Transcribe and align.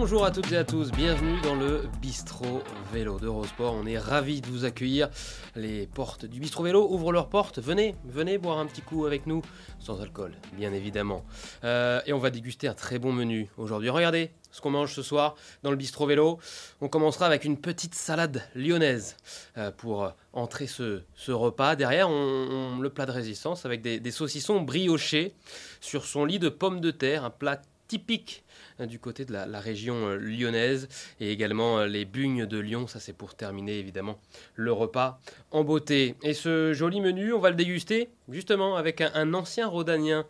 Bonjour 0.00 0.24
à 0.24 0.30
toutes 0.30 0.50
et 0.50 0.56
à 0.56 0.64
tous, 0.64 0.90
bienvenue 0.92 1.38
dans 1.42 1.54
le 1.54 1.82
Bistro 2.00 2.62
Vélo 2.90 3.20
d'Eurosport. 3.20 3.74
On 3.74 3.84
est 3.84 3.98
ravis 3.98 4.40
de 4.40 4.46
vous 4.46 4.64
accueillir. 4.64 5.10
Les 5.56 5.86
portes 5.86 6.24
du 6.24 6.40
Bistro 6.40 6.62
Vélo 6.62 6.88
ouvrent 6.90 7.12
leurs 7.12 7.28
portes. 7.28 7.58
Venez, 7.58 7.94
venez 8.06 8.38
boire 8.38 8.60
un 8.60 8.64
petit 8.64 8.80
coup 8.80 9.04
avec 9.04 9.26
nous, 9.26 9.42
sans 9.78 10.00
alcool, 10.00 10.32
bien 10.54 10.72
évidemment. 10.72 11.22
Euh, 11.64 12.00
et 12.06 12.14
on 12.14 12.18
va 12.18 12.30
déguster 12.30 12.66
un 12.66 12.72
très 12.72 12.98
bon 12.98 13.12
menu 13.12 13.50
aujourd'hui. 13.58 13.90
Regardez 13.90 14.30
ce 14.50 14.62
qu'on 14.62 14.70
mange 14.70 14.94
ce 14.94 15.02
soir 15.02 15.34
dans 15.62 15.70
le 15.70 15.76
Bistro 15.76 16.06
Vélo. 16.06 16.38
On 16.80 16.88
commencera 16.88 17.26
avec 17.26 17.44
une 17.44 17.58
petite 17.58 17.94
salade 17.94 18.42
lyonnaise 18.54 19.18
euh, 19.58 19.70
pour 19.70 20.10
entrer 20.32 20.66
ce, 20.66 21.02
repas. 21.28 21.76
Derrière, 21.76 22.08
le 22.08 22.88
plat 22.88 23.04
de 23.04 23.12
résistance 23.12 23.66
avec 23.66 23.82
des, 23.82 24.10
saucissons 24.10 24.62
briochés 24.62 25.34
sur 25.82 26.06
son 26.06 26.24
lit 26.24 26.38
de 26.38 26.48
pommes 26.48 26.80
de 26.80 26.90
terre, 26.90 27.22
un 27.26 27.30
plat 27.30 27.60
typique 27.86 28.44
du 28.86 28.98
côté 28.98 29.24
de 29.24 29.32
la, 29.32 29.60
région 29.60 30.08
euh, 30.08 30.16
lyonnaise 30.16 30.88
et 31.20 31.30
également 31.32 31.78
euh, 31.78 31.86
les 31.86 32.04
bugnes 32.04 32.46
de 32.46 32.58
Lyon. 32.58 32.86
Ça, 32.86 33.00
c'est 33.00 33.12
pour 33.12 33.34
terminer 33.34 33.78
évidemment 33.78 34.18
le 34.54 34.72
repas 34.72 35.20
en 35.50 35.64
beauté. 35.64 36.14
Et 36.22 36.34
ce 36.34 36.72
joli 36.72 37.00
menu, 37.00 37.32
on 37.32 37.38
va 37.38 37.50
le 37.50 37.56
déguster 37.56 38.08
justement 38.28 38.76
avec 38.76 39.00
un, 39.00 39.34
ancien 39.34 39.66
rhodanien, 39.66 40.24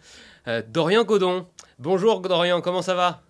Dorian 0.69 1.05
Godon. 1.05 1.47
Bonjour 1.79 2.21
Dorian, 2.21 2.61
comment 2.61 2.83
ça 2.83 2.95
va? 2.95 3.23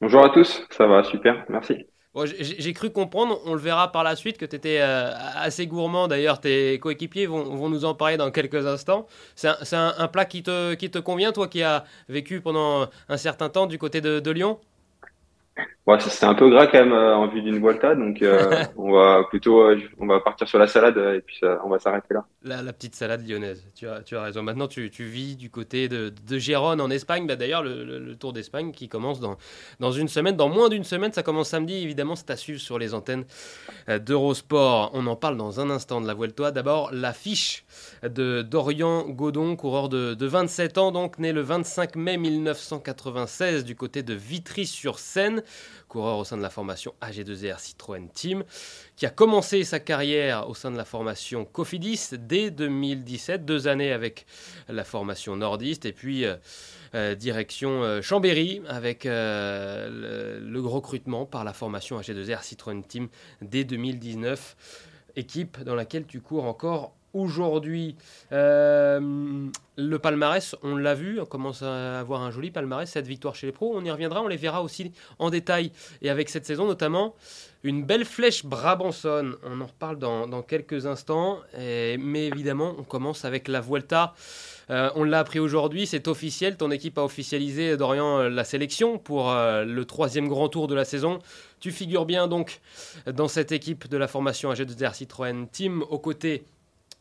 Bonjour 0.00 0.24
à 0.24 0.30
tous, 0.30 0.66
ça 0.70 0.86
va 0.86 1.04
super, 1.04 1.44
merci. 1.48 1.86
J'ai 2.14 2.72
cru 2.74 2.90
comprendre, 2.90 3.40
on 3.46 3.54
le 3.54 3.60
verra 3.60 3.90
par 3.90 4.04
la 4.04 4.16
suite, 4.16 4.36
que 4.36 4.44
tu 4.44 4.56
étais 4.56 4.80
euh, 4.80 5.12
assez 5.34 5.66
gourmand. 5.66 6.08
D'ailleurs, 6.08 6.40
tes 6.40 6.78
coéquipiers 6.78 7.26
vont, 7.26 7.68
nous 7.70 7.84
en 7.86 7.94
parler 7.94 8.18
dans 8.18 8.30
quelques 8.30 8.66
instants. 8.66 9.06
C'est 9.34 9.48
un, 9.72 10.08
plat 10.08 10.26
qui 10.26 10.42
te, 10.42 10.74
qui 10.74 10.90
te 10.90 10.98
convient, 10.98 11.32
toi 11.32 11.48
qui 11.48 11.62
as 11.62 11.84
vécu 12.08 12.42
pendant 12.42 12.88
un 13.08 13.16
certain 13.16 13.48
temps 13.48 13.66
du 13.66 13.78
côté 13.78 14.00
de 14.00 14.30
Lyon? 14.30 14.58
Ouais, 15.84 15.98
c'est 15.98 16.26
un 16.26 16.34
peu 16.34 16.48
gras 16.48 16.68
quand 16.68 16.78
même 16.78 16.92
euh, 16.92 17.16
en 17.16 17.26
vue 17.26 17.42
d'une 17.42 17.58
Volta, 17.58 17.96
donc 17.96 18.22
euh, 18.22 18.62
on 18.76 18.92
va 18.92 19.24
plutôt 19.28 19.62
euh, 19.62 19.80
on 19.98 20.06
va 20.06 20.20
partir 20.20 20.46
sur 20.46 20.60
la 20.60 20.68
salade 20.68 20.96
et 20.96 21.20
puis 21.20 21.40
on 21.64 21.68
va 21.68 21.80
s'arrêter 21.80 22.14
là. 22.14 22.24
La, 22.44 22.72
petite 22.72 22.94
salade 22.94 23.26
lyonnaise, 23.28 23.66
tu 23.74 23.88
as, 23.88 24.00
tu 24.02 24.16
as 24.16 24.22
raison. 24.22 24.44
Maintenant, 24.44 24.68
tu, 24.68 24.90
tu 24.90 25.04
vis 25.04 25.34
du 25.34 25.50
côté 25.50 25.88
de, 25.88 26.12
de 26.24 26.38
Gérone 26.38 26.80
en 26.80 26.88
Espagne. 26.88 27.26
Bah, 27.26 27.34
D'ailleurs, 27.34 27.64
le, 27.64 28.14
Tour 28.14 28.32
d'Espagne 28.32 28.70
qui 28.70 28.88
commence 28.88 29.18
dans, 29.18 29.36
dans 29.80 29.90
une 29.90 30.06
semaine, 30.06 30.36
dans 30.36 30.48
moins 30.48 30.68
d'une 30.68 30.84
semaine, 30.84 31.12
ça 31.12 31.24
commence 31.24 31.48
samedi. 31.48 31.74
Évidemment, 31.74 32.14
c'est 32.14 32.30
à 32.30 32.36
suivre 32.36 32.60
sur 32.60 32.78
les 32.78 32.94
antennes 32.94 33.24
d'Eurosport. 33.88 34.90
On 34.94 35.06
en 35.06 35.16
parle 35.16 35.36
dans 35.36 35.60
un 35.60 35.70
instant 35.70 36.00
de 36.00 36.06
la 36.06 36.14
Vuelta. 36.14 36.52
D'abord, 36.52 36.90
l'affiche 36.92 37.64
de 38.02 38.42
Dorian 38.42 39.08
Godon, 39.08 39.56
coureur 39.56 39.88
de, 39.88 40.14
de 40.14 40.26
27 40.26 40.78
ans, 40.78 40.92
donc 40.92 41.18
né 41.18 41.32
le 41.32 41.40
25 41.40 41.96
mai 41.96 42.16
1996 42.18 43.64
du 43.64 43.74
côté 43.74 44.02
de 44.02 44.14
Vitry-sur-Seine 44.14 45.42
coureur 45.92 46.16
au 46.16 46.24
sein 46.24 46.38
de 46.38 46.42
la 46.42 46.48
formation 46.48 46.94
AG2R 47.02 47.58
Citroën 47.58 48.08
Team, 48.08 48.44
qui 48.96 49.04
a 49.04 49.10
commencé 49.10 49.62
sa 49.62 49.78
carrière 49.78 50.48
au 50.48 50.54
sein 50.54 50.70
de 50.70 50.76
la 50.78 50.86
formation 50.86 51.44
Cofidis 51.44 52.08
dès 52.12 52.50
2017, 52.50 53.44
deux 53.44 53.68
années 53.68 53.92
avec 53.92 54.24
la 54.68 54.84
formation 54.84 55.36
nordiste, 55.36 55.84
et 55.84 55.92
puis 55.92 56.24
euh, 56.24 56.36
euh, 56.94 57.14
direction 57.14 57.82
euh, 57.82 58.00
Chambéry 58.00 58.62
avec 58.68 59.04
le, 59.04 60.40
le, 60.40 60.60
recrutement 60.60 61.26
par 61.26 61.44
la 61.44 61.52
formation 61.52 62.00
AG2R 62.00 62.42
Citroën 62.42 62.82
Team 62.82 63.08
dès 63.42 63.64
2019, 63.64 64.56
équipe 65.16 65.62
dans 65.62 65.74
laquelle 65.74 66.06
tu 66.06 66.22
cours 66.22 66.44
encore 66.44 66.94
aujourd'hui. 67.14 67.96
Euh, 68.32 69.48
le 69.76 69.98
palmarès, 69.98 70.54
on 70.62 70.76
l'a 70.76 70.94
vu, 70.94 71.20
on 71.20 71.26
commence 71.26 71.62
à 71.62 72.00
avoir 72.00 72.22
un 72.22 72.30
joli 72.30 72.50
palmarès, 72.50 72.88
cette 72.88 73.06
victoire 73.06 73.34
chez 73.34 73.46
les 73.46 73.52
pros. 73.52 73.72
On 73.74 73.84
y 73.84 73.90
reviendra, 73.90 74.22
on 74.22 74.28
les 74.28 74.36
verra 74.36 74.62
aussi 74.62 74.92
en 75.18 75.30
détail 75.30 75.72
et 76.02 76.10
avec 76.10 76.28
cette 76.28 76.46
saison 76.46 76.66
notamment. 76.66 77.14
Une 77.64 77.84
belle 77.84 78.04
flèche 78.04 78.44
Brabanson, 78.44 79.36
on 79.44 79.60
en 79.60 79.66
reparle 79.66 79.96
dans, 79.98 80.42
quelques 80.42 80.86
instants. 80.86 81.38
mais 81.56 82.26
évidemment, 82.26 82.74
on 82.76 82.82
commence 82.82 83.24
avec 83.24 83.46
la 83.46 83.60
Vuelta. 83.60 84.14
Euh, 84.70 84.90
on 84.94 85.04
l'a 85.04 85.18
appris 85.18 85.38
aujourd'hui, 85.38 85.86
c'est 85.86 86.08
officiel. 86.08 86.56
Ton 86.56 86.70
équipe 86.70 86.98
a 86.98 87.04
officialisé, 87.04 87.76
Dorian, 87.76 88.22
la 88.22 88.44
sélection 88.44 88.98
pour 88.98 89.30
euh, 89.30 89.64
le 89.64 89.84
troisième 89.84 90.28
grand 90.28 90.48
tour 90.48 90.66
de 90.66 90.74
la 90.74 90.84
saison. 90.84 91.18
Tu 91.60 91.70
figures 91.70 92.06
bien 92.06 92.26
donc 92.26 92.60
dans 93.06 93.28
cette 93.28 93.52
équipe 93.52 93.88
de 93.88 93.96
la 93.96 94.08
formation 94.08 94.52
AG2R 94.52 94.94
Citroën 94.94 95.46
Team 95.50 95.84
aux 95.90 95.98
côtés 95.98 96.44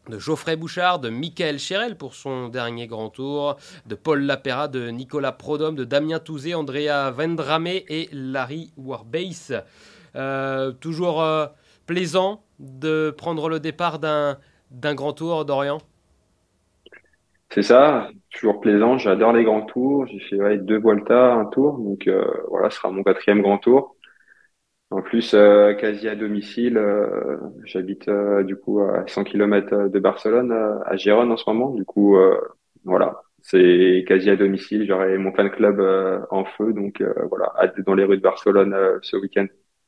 de 0.09 0.17
Geoffrey 0.17 0.55
Bouchard, 0.55 0.99
de 0.99 1.09
Michael 1.09 1.59
Cherel 1.59 1.95
pour 1.95 2.15
son 2.15 2.49
dernier 2.49 2.87
grand 2.87 3.09
tour, 3.09 3.57
de 3.85 3.95
Paul 3.95 4.21
Lapera, 4.21 4.67
de 4.67 4.89
Nicolas 4.89 5.31
Prodhomme, 5.31 5.75
de 5.75 5.83
Damien 5.83 6.19
Touzé, 6.19 6.55
Andrea 6.55 7.11
Vendrame 7.11 7.67
et 7.67 8.09
Larry 8.11 8.71
Warbase. 8.77 9.63
Euh, 10.15 10.71
toujours 10.71 11.21
euh, 11.21 11.45
plaisant 11.85 12.43
de 12.59 13.13
prendre 13.15 13.47
le 13.49 13.59
départ 13.59 13.99
d'un, 13.99 14.37
grand 14.71 15.13
tour 15.13 15.45
d'Orient 15.45 15.79
C'est 17.49 17.63
ça, 17.63 18.09
toujours 18.33 18.59
plaisant. 18.59 18.97
J'adore 18.97 19.33
les 19.33 19.43
grands 19.43 19.65
tours. 19.65 20.05
J'ai 20.07 20.19
fait 20.19 20.57
deux 20.57 20.79
Volta, 20.79 21.33
un 21.33 21.45
tour. 21.45 21.77
Donc 21.77 22.07
euh, 22.07 22.25
voilà, 22.49 22.69
ce 22.69 22.77
sera 22.77 22.91
mon 22.91 23.03
quatrième 23.03 23.41
grand 23.41 23.57
tour. 23.57 23.95
En 24.91 25.01
plus, 25.01 25.33
euh, 25.33 25.73
quasi 25.73 26.09
à 26.09 26.15
domicile, 26.15 26.77
euh, 26.77 27.37
j'habite 27.63 28.09
euh, 28.09 28.43
du 28.43 28.57
coup 28.57 28.81
à 28.81 29.07
100 29.07 29.23
km 29.23 29.87
de 29.87 29.99
Barcelone, 29.99 30.51
à 30.85 30.97
Gérone 30.97 31.31
en 31.31 31.37
ce 31.37 31.49
moment. 31.49 31.69
Du 31.73 31.85
coup, 31.85 32.17
voilà, 32.83 33.21
c'est 33.41 34.03
quasi 34.05 34.29
à 34.29 34.35
domicile. 34.35 34.85
J'aurai 34.85 35.17
mon 35.17 35.31
fan 35.33 35.49
club 35.49 35.79
en 36.29 36.43
feu, 36.43 36.73
donc 36.73 37.01
voilà, 37.29 37.53
dans 37.85 37.93
les 37.93 38.03
rues 38.03 38.17
de 38.17 38.21
Barcelone 38.21 38.75
ce 39.01 39.15
week-end. 39.15 39.47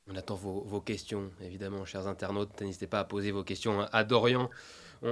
On 0.10 0.16
attend 0.16 0.36
vos, 0.36 0.82
questions, 0.82 1.30
évidemment, 1.42 1.84
chers 1.84 2.08
internautes. 2.08 2.62
N'hésitez 2.62 2.88
pas 2.88 3.00
à 3.00 3.04
poser 3.04 3.32
vos 3.32 3.44
questions 3.44 3.82
à 3.92 4.04
Dorian. 4.06 4.50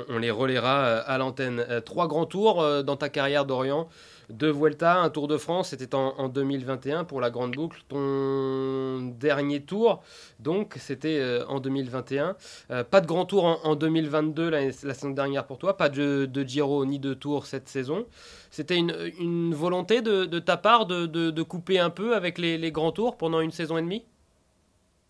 On, 0.09 0.17
les 0.19 0.31
relaiera 0.31 0.97
à 0.99 1.17
l'antenne. 1.17 1.65
trois 1.85 2.07
grands 2.07 2.25
tours 2.25 2.83
dans 2.83 2.95
ta 2.95 3.09
carrière, 3.09 3.45
Dorian 3.45 3.87
deux 4.31 4.51
Vuelta, 4.51 4.99
un 4.99 5.09
Tour 5.09 5.27
de 5.27 5.37
France, 5.37 5.69
c'était 5.69 5.93
en, 5.95 6.29
2021 6.29 7.03
pour 7.03 7.21
la 7.21 7.29
Grande 7.29 7.53
Boucle. 7.53 7.81
Ton 7.89 9.13
dernier 9.19 9.61
tour, 9.61 10.01
donc, 10.39 10.75
c'était 10.79 11.19
euh, 11.19 11.45
en 11.47 11.59
2021. 11.59 12.35
Euh, 12.71 12.83
pas 12.83 13.01
de 13.01 13.07
Grand 13.07 13.25
Tour 13.25 13.45
en, 13.63 13.75
2022, 13.75 14.49
la, 14.49 14.65
la, 14.65 14.71
saison 14.71 15.11
dernière 15.11 15.45
pour 15.45 15.57
toi. 15.57 15.77
Pas 15.77 15.89
de, 15.89 16.29
Giro 16.45 16.85
ni 16.85 16.99
de 16.99 17.13
Tour 17.13 17.45
cette 17.45 17.67
saison. 17.67 18.05
C'était 18.49 18.77
une, 18.77 19.53
volonté 19.53 20.01
de, 20.01 20.39
ta 20.39 20.57
part 20.57 20.85
de, 20.85 21.41
couper 21.43 21.79
un 21.79 21.89
peu 21.89 22.15
avec 22.15 22.37
les 22.37 22.71
Grands 22.71 22.91
Tours 22.91 23.17
pendant 23.17 23.41
une 23.41 23.51
saison 23.51 23.77
et 23.77 23.81
demie? 23.81 24.03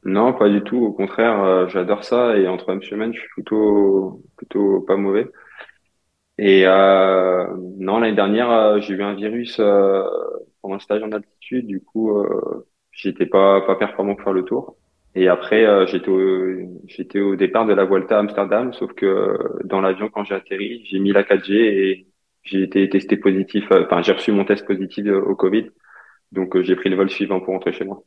Non, 0.03 0.33
pas 0.33 0.49
du 0.49 0.63
tout. 0.63 0.77
Au 0.77 0.93
contraire, 0.93 1.43
euh, 1.43 1.67
j'adore 1.67 2.03
ça 2.03 2.37
et 2.37 2.47
entre 2.47 2.79
semaine, 2.83 3.13
je 3.13 3.19
suis 3.19 3.29
plutôt 3.29 4.23
plutôt 4.37 4.81
pas 4.81 4.97
mauvais. 4.97 5.27
Et 6.37 6.65
euh, 6.65 7.45
non, 7.77 7.99
l'année 7.99 8.15
dernière, 8.15 8.49
euh, 8.51 8.79
j'ai 8.81 8.93
eu 8.95 9.03
un 9.03 9.13
virus 9.13 9.57
euh, 9.59 10.03
pendant 10.61 10.75
un 10.75 10.79
stage 10.79 11.03
en 11.03 11.11
altitude. 11.11 11.67
Du 11.67 11.81
coup, 11.81 12.11
j'étais 12.91 13.25
pas 13.25 13.61
pas 13.61 13.75
performant 13.75 14.15
pour 14.15 14.23
faire 14.23 14.33
le 14.33 14.43
tour. 14.45 14.75
Et 15.13 15.27
après, 15.27 15.65
j'étais 15.87 16.09
au, 16.09 16.79
j'étais 16.87 17.19
au 17.19 17.35
départ 17.35 17.65
de 17.65 17.73
la 17.73 17.83
Volta 17.85 18.15
à 18.17 18.19
Amsterdam, 18.21 18.71
sauf 18.73 18.93
que 18.93 19.37
dans 19.65 19.81
l'avion, 19.81 20.09
quand 20.09 20.23
j'ai 20.23 20.35
atterri, 20.35 20.85
j'ai 20.85 20.99
mis 20.99 21.11
la 21.11 21.23
4G 21.23 21.53
et 21.53 22.07
j'ai 22.43 22.63
été 22.63 22.89
testé 22.89 23.17
positif. 23.17 23.65
Enfin, 23.71 24.01
j'ai 24.01 24.13
reçu 24.13 24.31
mon 24.31 24.45
test 24.45 24.65
positif 24.65 25.05
au 25.07 25.35
Covid. 25.35 25.69
Donc, 26.31 26.59
j'ai 26.61 26.75
pris 26.77 26.89
le 26.89 26.95
vol 26.97 27.09
suivant 27.09 27.41
pour 27.41 27.53
rentrer 27.53 27.73
chez 27.73 27.85
moi. 27.85 28.03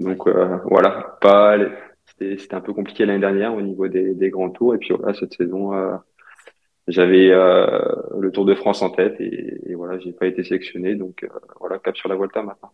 Donc, 0.00 0.28
voilà, 0.64 1.16
pas, 1.20 1.56
c'était, 2.04 2.36
c'était 2.38 2.54
un 2.54 2.60
peu 2.60 2.72
compliqué 2.72 3.06
l'année 3.06 3.20
dernière 3.20 3.54
au 3.54 3.62
niveau 3.62 3.88
des, 3.88 4.14
des 4.14 4.30
grands 4.30 4.50
tours. 4.50 4.74
Et 4.74 4.78
puis 4.78 4.94
voilà, 4.94 5.14
cette 5.14 5.34
saison, 5.34 5.72
j'avais 6.88 7.30
euh, 7.30 7.66
le 8.18 8.30
Tour 8.30 8.44
de 8.44 8.54
France 8.54 8.82
en 8.82 8.90
tête 8.90 9.20
et, 9.20 9.70
et 9.70 9.74
voilà, 9.74 9.98
j'ai 9.98 10.12
pas 10.12 10.26
été 10.26 10.44
sélectionné. 10.44 10.94
Donc 10.94 11.24
euh, 11.24 11.28
voilà, 11.58 11.78
cap 11.78 11.96
sur 11.96 12.08
la 12.08 12.16
Vuelta 12.16 12.42
maintenant. 12.42 12.72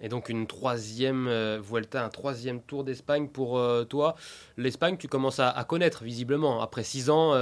Et 0.00 0.08
donc 0.08 0.28
une 0.28 0.46
troisième 0.46 1.26
euh, 1.28 1.58
Vuelta, 1.62 2.04
un 2.04 2.08
troisième 2.08 2.60
Tour 2.60 2.84
d'Espagne 2.84 3.28
pour 3.28 3.58
euh, 3.58 3.84
toi. 3.84 4.14
L'Espagne, 4.56 4.96
tu 4.98 5.08
commences 5.08 5.40
à, 5.40 5.48
à, 5.48 5.64
connaître 5.64 6.02
visiblement 6.02 6.60
après 6.60 6.82
six 6.82 7.08
ans 7.08 7.34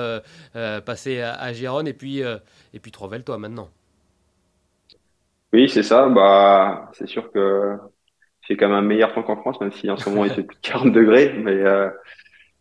passé 0.53 1.21
à, 1.21 1.35
à, 1.35 1.53
Gérone 1.53 1.89
et 1.89 1.95
puis 1.95 2.21
et 2.21 2.81
puis 2.81 2.93
Trovel, 2.93 3.25
toi 3.25 3.39
maintenant. 3.39 3.71
Oui, 5.53 5.69
c'est 5.69 5.83
ça. 5.83 6.09
Bah, 6.09 6.91
c'est 6.93 7.07
sûr 7.07 7.31
que 7.33 7.79
j'ai 8.49 8.57
quand 8.57 8.69
même 8.69 8.77
un 8.77 8.83
meilleur 8.83 9.15
temps 9.15 9.23
qu'en 9.23 9.37
France, 9.37 9.61
même 9.61 9.73
si 9.73 9.91
en 9.91 9.97
ce 9.97 10.09
moment 10.09 10.25
il 10.25 10.31
fait 10.35 10.43
plus 10.43 10.57
de 10.57 10.61
40 10.63 10.93
degrés. 10.93 11.35
Mais 11.37 11.63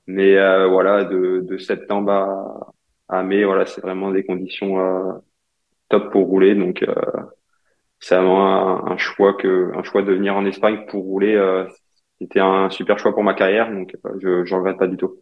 mais 0.08 0.36
voilà, 0.68 1.06
de, 1.06 1.42
de 1.42 1.58
septembre 1.58 2.12
à, 2.12 2.74
ah, 3.16 3.22
mais 3.22 3.44
voilà, 3.44 3.68
c'est 3.68 3.82
vraiment 3.82 4.12
des 4.12 4.24
conditions 4.24 4.80
euh, 4.80 5.14
top 5.90 6.12
pour 6.12 6.28
rouler. 6.28 6.56
Donc, 6.56 6.82
euh, 6.82 6.96
c'est 8.00 8.16
vraiment 8.16 8.88
un, 8.88 8.98
choix 8.98 9.34
que, 9.34 9.72
un 9.76 9.84
choix 9.84 10.02
de 10.02 10.12
venir 10.14 10.36
en 10.36 10.46
Espagne 10.46 10.86
pour 10.88 11.04
rouler. 11.04 11.36
Euh, 11.36 11.66
c'était 12.20 12.40
un 12.40 12.72
super 12.72 12.98
choix 12.98 13.14
pour 13.14 13.24
ma 13.24 13.36
carrière, 13.36 13.72
donc 13.72 13.96
je 14.20 14.46
j'en 14.46 14.60
regrette 14.60 14.78
pas 14.80 14.88
du 14.88 14.98
tout. 14.98 15.18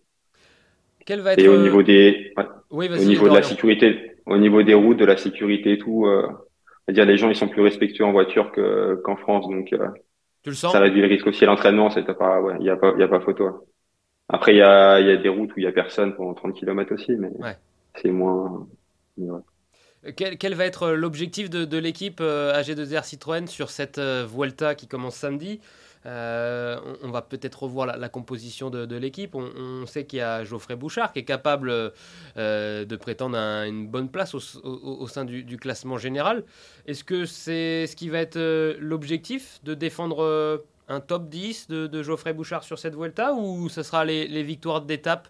Quel 1.06 1.20
va 1.20 1.34
être... 1.34 1.40
Et 1.40 1.50
au 1.50 1.58
niveau 1.58 1.84
des, 1.84 2.34
oui, 2.70 2.88
au 2.90 2.96
niveau 2.96 3.28
de 3.28 3.34
la 3.34 3.44
sécurité, 3.44 4.16
au 4.26 4.38
niveau 4.38 4.64
des 4.64 4.76
routes, 4.76 4.98
de 4.98 5.06
la 5.06 5.18
sécurité 5.18 5.74
et 5.74 5.78
tout, 5.78 6.06
euh, 6.06 6.28
dire 6.90 7.06
les 7.06 7.18
gens 7.18 7.30
ils 7.30 7.36
sont 7.36 7.50
plus 7.50 7.62
respectueux 7.62 8.06
en 8.06 8.14
voiture 8.14 8.52
que 8.52 9.02
qu'en 9.04 9.18
France, 9.18 9.50
donc 9.50 9.76
Tu 10.44 10.50
le 10.50 10.56
sens? 10.56 10.72
Ça 10.72 10.80
réduit 10.80 11.02
le 11.02 11.08
risque 11.08 11.28
aussi 11.28 11.44
à 11.44 11.48
l'entraînement, 11.48 11.90
c'est 11.90 12.04
pas, 12.04 12.42
ouais, 12.42 12.56
il 12.60 12.66
y 12.66 12.70
a 12.70 12.76
pas, 12.76 12.94
il 12.96 13.00
y 13.00 13.04
a 13.04 13.08
pas 13.08 13.20
photo. 13.20 13.68
Après, 14.30 14.54
il 14.54 14.58
y 14.58 14.62
a, 14.62 15.00
il 15.00 15.08
y 15.08 15.12
a 15.12 15.18
des 15.18 15.30
routes 15.30 15.52
où 15.52 15.60
il 15.60 15.64
y 15.64 15.68
a 15.68 15.72
personne 15.72 16.16
pendant 16.16 16.34
30 16.34 16.56
km 16.56 16.94
aussi, 16.94 17.14
mais 17.14 17.30
c'est 17.96 18.12
moins. 18.12 18.68
Quel, 20.16 20.38
quel, 20.38 20.56
va 20.56 20.66
être 20.66 20.92
l'objectif 20.92 21.50
de, 21.50 21.66
de 21.66 21.78
l'équipe 21.78 22.22
AG2R 22.22 23.04
Citroën 23.04 23.46
sur 23.46 23.70
cette 23.70 24.00
Vuelta 24.00 24.74
qui 24.74 24.88
commence 24.88 25.16
samedi? 25.16 25.60
Euh, 26.06 26.78
on, 27.04 27.12
va 27.12 27.22
peut-être 27.22 27.64
revoir 27.64 27.86
la, 27.98 28.10
composition 28.10 28.70
de, 28.70 28.96
l'équipe. 28.96 29.36
On, 29.36 29.86
sait 29.86 30.06
qu'il 30.06 30.20
y 30.20 30.22
a 30.22 30.44
Geoffrey 30.44 30.76
Bouchard 30.76 31.14
qui 31.14 31.20
est 31.20 31.26
capable 31.26 31.72
euh, 32.38 32.86
de 32.86 32.96
prétendre 32.96 33.38
à 33.38 33.68
une 33.68 33.88
bonne 33.88 34.10
place 34.10 34.34
au, 34.34 35.08
sein 35.08 35.26
du, 35.26 35.58
classement 35.58 35.98
général. 35.98 36.44
Est-ce 36.88 37.04
que 37.04 37.26
c'est 37.26 37.86
ce 37.88 37.96
qui 37.96 38.10
va 38.10 38.20
être 38.20 38.38
euh, 38.38 38.76
l'objectif 38.80 39.60
de 39.64 39.74
défendre 39.74 40.64
un 40.88 41.00
top 41.00 41.30
10 41.30 41.68
de, 41.68 42.04
Geoffrey 42.04 42.34
Bouchard 42.34 42.64
sur 42.64 42.80
cette 42.80 42.96
Vuelta 42.96 43.34
ou 43.34 43.70
ce 43.70 43.84
sera 43.84 44.04
les, 44.04 44.44
victoires 44.44 44.82
d'étape 44.82 45.28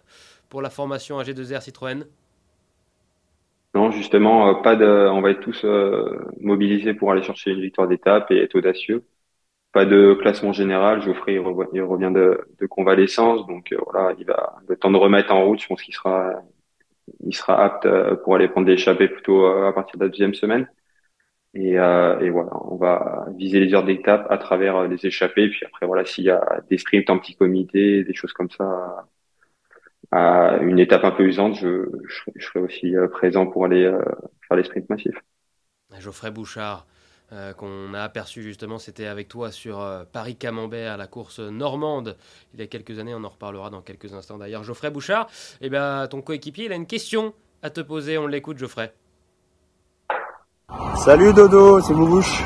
pour 0.48 0.62
la 0.62 0.70
formation 0.70 1.20
AG2R 1.20 1.62
Citroën? 1.62 2.04
Non, 3.74 3.90
justement, 3.90 4.54
pas 4.56 4.76
de. 4.76 5.08
On 5.10 5.22
va 5.22 5.30
être 5.30 5.40
tous 5.40 5.64
mobilisés 6.40 6.92
pour 6.92 7.10
aller 7.10 7.22
chercher 7.22 7.52
une 7.52 7.60
victoire 7.60 7.88
d'étape 7.88 8.30
et 8.30 8.42
être 8.42 8.54
audacieux 8.54 9.02
pas 9.72 9.86
de 9.86 10.14
classement 10.14 10.52
général. 10.52 11.02
Geoffrey 11.02 11.38
revient 11.38 12.12
de, 12.14 12.66
convalescence, 12.68 13.46
donc 13.46 13.72
euh, 13.72 13.78
voilà, 13.90 14.14
il 14.18 14.26
va 14.26 14.56
le 14.68 14.76
temps 14.76 14.90
de 14.90 14.98
remettre 14.98 15.32
en 15.32 15.44
route. 15.44 15.60
Je 15.60 15.66
pense 15.66 15.82
qu'il 15.82 15.94
sera, 15.94 16.42
il 17.24 17.34
sera 17.34 17.64
apte 17.64 17.86
euh, 17.86 18.16
pour 18.16 18.36
aller 18.36 18.48
prendre 18.48 18.66
des 18.66 18.74
échappées 18.74 19.08
plutôt 19.08 19.46
euh, 19.46 19.68
à 19.68 19.72
partir 19.72 19.98
de 19.98 20.04
la 20.04 20.10
deuxième 20.10 20.34
semaine. 20.34 20.68
Et, 21.54 21.72
et 21.72 22.30
voilà, 22.30 22.50
on 22.64 22.76
va 22.76 23.26
viser 23.36 23.60
les 23.60 23.74
heures 23.74 23.84
d'étape 23.84 24.26
à 24.30 24.38
travers 24.38 24.88
les 24.88 25.04
échappées. 25.04 25.50
Puis 25.50 25.66
après, 25.66 25.84
voilà, 25.86 26.06
s'il 26.06 26.24
y 26.24 26.30
a 26.30 26.62
des 26.70 26.78
sprints 26.78 27.10
en 27.10 27.18
petit 27.18 27.34
comité, 27.36 28.04
des 28.04 28.14
choses 28.14 28.32
comme 28.32 28.48
ça, 28.48 29.06
à 30.10 30.56
une 30.62 30.78
étape 30.78 31.04
un 31.04 31.10
peu 31.10 31.24
usante, 31.24 31.56
je, 31.56 31.90
je, 32.36 32.46
serai 32.46 32.60
aussi 32.60 32.94
présent 33.12 33.46
pour 33.46 33.66
aller 33.66 33.82
faire 34.48 34.56
les 34.56 34.64
sprints 34.64 34.88
massifs. 34.88 35.20
Geoffrey 36.00 36.30
Bouchard, 36.30 36.86
euh, 37.32 37.54
qu'on 37.54 37.94
a 37.94 38.02
aperçu 38.02 38.42
justement, 38.42 38.78
c'était 38.78 39.06
avec 39.06 39.26
toi 39.28 39.50
sur 39.50 39.80
euh, 39.80 40.04
Paris-Camembert, 40.12 40.98
la 40.98 41.06
course 41.06 41.38
normande, 41.38 42.16
il 42.52 42.60
y 42.60 42.62
a 42.62 42.66
quelques 42.66 42.98
années, 42.98 43.14
on 43.14 43.24
en 43.24 43.28
reparlera 43.30 43.70
dans 43.70 43.80
quelques 43.80 44.12
instants 44.12 44.36
d'ailleurs. 44.36 44.64
Geoffrey 44.64 44.90
Bouchard, 44.90 45.28
eh 45.62 45.70
ben, 45.70 46.06
ton 46.08 46.20
coéquipier, 46.20 46.66
il 46.66 46.72
a 46.72 46.76
une 46.76 46.86
question 46.86 47.32
à 47.62 47.70
te 47.70 47.80
poser, 47.80 48.18
on 48.18 48.26
l'écoute 48.26 48.58
Geoffrey. 48.58 48.92
Salut 50.96 51.32
Dodo, 51.32 51.80
c'est 51.80 51.94
Boubouche. 51.94 52.44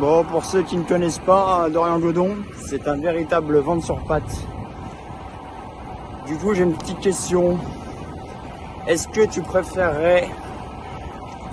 Bon, 0.00 0.24
pour 0.24 0.46
ceux 0.46 0.62
qui 0.62 0.78
ne 0.78 0.84
connaissent 0.84 1.18
pas, 1.18 1.68
Dorian 1.68 1.98
Godon, 1.98 2.38
c'est 2.56 2.88
un 2.88 2.98
véritable 2.98 3.58
vent 3.58 3.82
sur 3.82 4.02
pattes. 4.06 4.46
Du 6.26 6.36
coup, 6.36 6.54
j'ai 6.54 6.62
une 6.62 6.74
petite 6.74 7.00
question. 7.00 7.58
Est-ce 8.86 9.08
que 9.08 9.26
tu 9.30 9.42
préférerais 9.42 10.30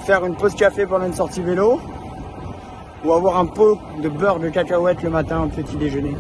faire 0.10 0.26
une 0.26 0.36
pause 0.36 0.56
café 0.56 0.88
pendant 0.88 1.06
une 1.06 1.14
sortie 1.14 1.44
vélo 1.44 1.80
ou 3.06 3.14
avoir 3.14 3.38
un 3.38 3.46
pot 3.46 3.78
de 4.02 4.10
beurre 4.10 4.40
de 4.40 4.50
cacahuète 4.50 5.04
le 5.04 5.12
matin 5.12 5.44
au 5.44 5.50
petit 5.50 5.78
déjeuner 5.78 6.16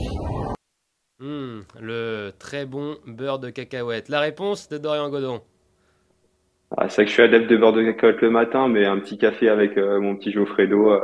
hmm, 1.19 1.61
Le 1.81 2.29
très 2.37 2.67
bon 2.67 2.97
beurre 3.07 3.39
de 3.39 3.49
cacahuète. 3.49 4.09
La 4.09 4.19
réponse 4.19 4.69
de 4.69 4.77
Dorian 4.77 5.09
Godon. 5.09 5.41
Ah, 6.77 6.87
c'est 6.87 7.01
que 7.03 7.07
je 7.07 7.15
suis 7.15 7.23
adepte 7.23 7.49
de 7.49 7.57
beurre 7.57 7.73
de 7.73 7.83
cacahuète 7.83 8.21
le 8.21 8.29
matin, 8.29 8.67
mais 8.67 8.85
un 8.85 8.99
petit 8.99 9.17
café 9.17 9.49
avec 9.49 9.75
euh, 9.75 9.99
mon 9.99 10.15
petit 10.17 10.31
Geoffredo, 10.31 10.91
euh, 10.91 11.01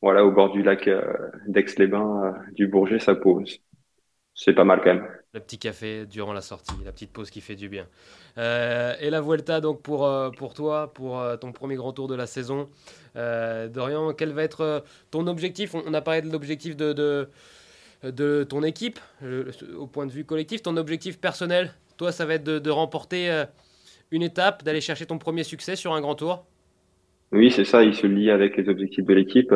voilà, 0.00 0.24
au 0.24 0.30
bord 0.30 0.52
du 0.52 0.62
lac 0.62 0.86
euh, 0.86 1.02
d'Aix-les-Bains, 1.48 2.36
du 2.52 2.68
Bourget, 2.68 3.00
ça 3.00 3.16
pose. 3.16 3.58
C'est 4.36 4.54
pas 4.54 4.62
mal 4.62 4.80
quand 4.84 4.94
même. 4.94 5.08
Le 5.32 5.38
petit 5.38 5.58
café 5.58 6.06
durant 6.06 6.32
la 6.32 6.40
sortie, 6.40 6.74
la 6.84 6.90
petite 6.90 7.12
pause 7.12 7.30
qui 7.30 7.40
fait 7.40 7.54
du 7.54 7.68
bien. 7.68 7.86
Euh, 8.36 8.94
et 9.00 9.10
la 9.10 9.20
Vuelta, 9.20 9.60
donc 9.60 9.80
pour, 9.80 10.04
euh, 10.04 10.30
pour 10.30 10.54
toi, 10.54 10.92
pour 10.92 11.20
euh, 11.20 11.36
ton 11.36 11.52
premier 11.52 11.76
grand 11.76 11.92
tour 11.92 12.08
de 12.08 12.16
la 12.16 12.26
saison. 12.26 12.68
Dorian, 13.14 14.12
quel 14.12 14.32
va 14.32 14.42
être 14.42 14.84
ton 15.12 15.28
objectif? 15.28 15.76
On, 15.76 15.94
a 15.94 16.00
parlé 16.00 16.22
de 16.22 16.32
l'objectif 16.32 16.76
de, 16.76 17.28
de, 18.02 18.44
ton 18.48 18.64
équipe, 18.64 18.98
au 19.76 19.86
point 19.86 20.06
de 20.06 20.10
vue 20.10 20.24
collectif. 20.24 20.62
Ton 20.62 20.76
objectif 20.76 21.20
personnel, 21.20 21.74
toi, 21.96 22.10
ça 22.10 22.26
va 22.26 22.34
être 22.34 22.44
de 22.44 22.70
remporter 22.70 23.44
une 24.10 24.22
étape, 24.22 24.64
d'aller 24.64 24.80
chercher 24.80 25.06
ton 25.06 25.18
premier 25.18 25.44
succès 25.44 25.76
sur 25.76 25.92
un 25.92 26.00
grand 26.00 26.16
tour? 26.16 26.44
Oui, 27.30 27.52
c'est 27.52 27.64
ça, 27.64 27.84
il 27.84 27.94
se 27.94 28.08
lie 28.08 28.30
avec 28.30 28.56
les 28.56 28.68
objectifs 28.68 29.04
de 29.04 29.14
l'équipe. 29.14 29.54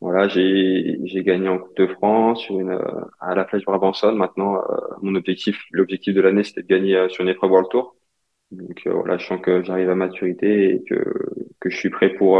Voilà, 0.00 0.28
j'ai 0.28 1.22
gagné 1.24 1.48
en 1.48 1.58
Coupe 1.58 1.76
de 1.76 1.86
France 1.86 2.42
sur 2.42 2.60
une 2.60 2.78
à 3.18 3.34
la 3.34 3.44
plage 3.44 3.64
Brabançonne. 3.64 4.16
Maintenant, 4.16 4.56
euh, 4.56 4.60
mon 5.00 5.14
objectif, 5.14 5.58
l'objectif 5.70 6.14
de 6.14 6.20
l'année, 6.20 6.44
c'était 6.44 6.62
de 6.62 6.66
gagner 6.66 6.96
euh, 6.96 7.08
sur 7.08 7.22
une 7.24 7.30
épreuve 7.30 7.50
World 7.50 7.70
Tour. 7.70 7.96
Donc 8.50 8.82
euh, 8.86 8.92
voilà, 8.92 9.16
je 9.16 9.26
sens 9.26 9.40
que 9.40 9.62
j'arrive 9.62 9.88
à 9.90 9.94
maturité 9.94 10.74
et 10.74 10.84
que 10.84 11.02
que 11.60 11.70
je 11.70 11.76
suis 11.76 11.90
prêt 11.90 12.10
pour 12.10 12.38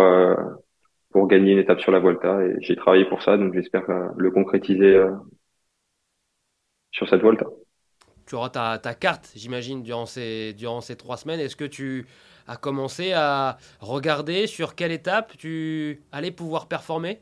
pour 1.10 1.26
gagner 1.26 1.52
une 1.52 1.58
étape 1.58 1.80
sur 1.80 1.92
la 1.92 1.98
Volta. 1.98 2.44
Et 2.44 2.56
j'ai 2.60 2.76
travaillé 2.76 3.06
pour 3.06 3.22
ça, 3.22 3.38
donc 3.38 3.54
j'espère 3.54 3.84
le 4.16 4.30
concrétiser 4.30 5.02
sur 6.90 7.08
cette 7.08 7.22
Volta. 7.22 7.46
Tu 8.26 8.34
auras 8.34 8.50
ta, 8.50 8.78
ta 8.78 8.94
carte, 8.94 9.32
j'imagine, 9.34 9.82
durant 9.82 10.04
ces 10.06 10.52
durant 10.52 10.80
ces 10.80 10.96
trois 10.96 11.16
semaines. 11.16 11.40
Est-ce 11.40 11.56
que 11.56 11.64
tu 11.64 12.06
as 12.46 12.56
commencé 12.56 13.12
à 13.12 13.56
regarder 13.80 14.46
sur 14.46 14.74
quelle 14.74 14.92
étape 14.92 15.36
tu 15.38 16.02
allais 16.12 16.30
pouvoir 16.32 16.68
performer? 16.68 17.20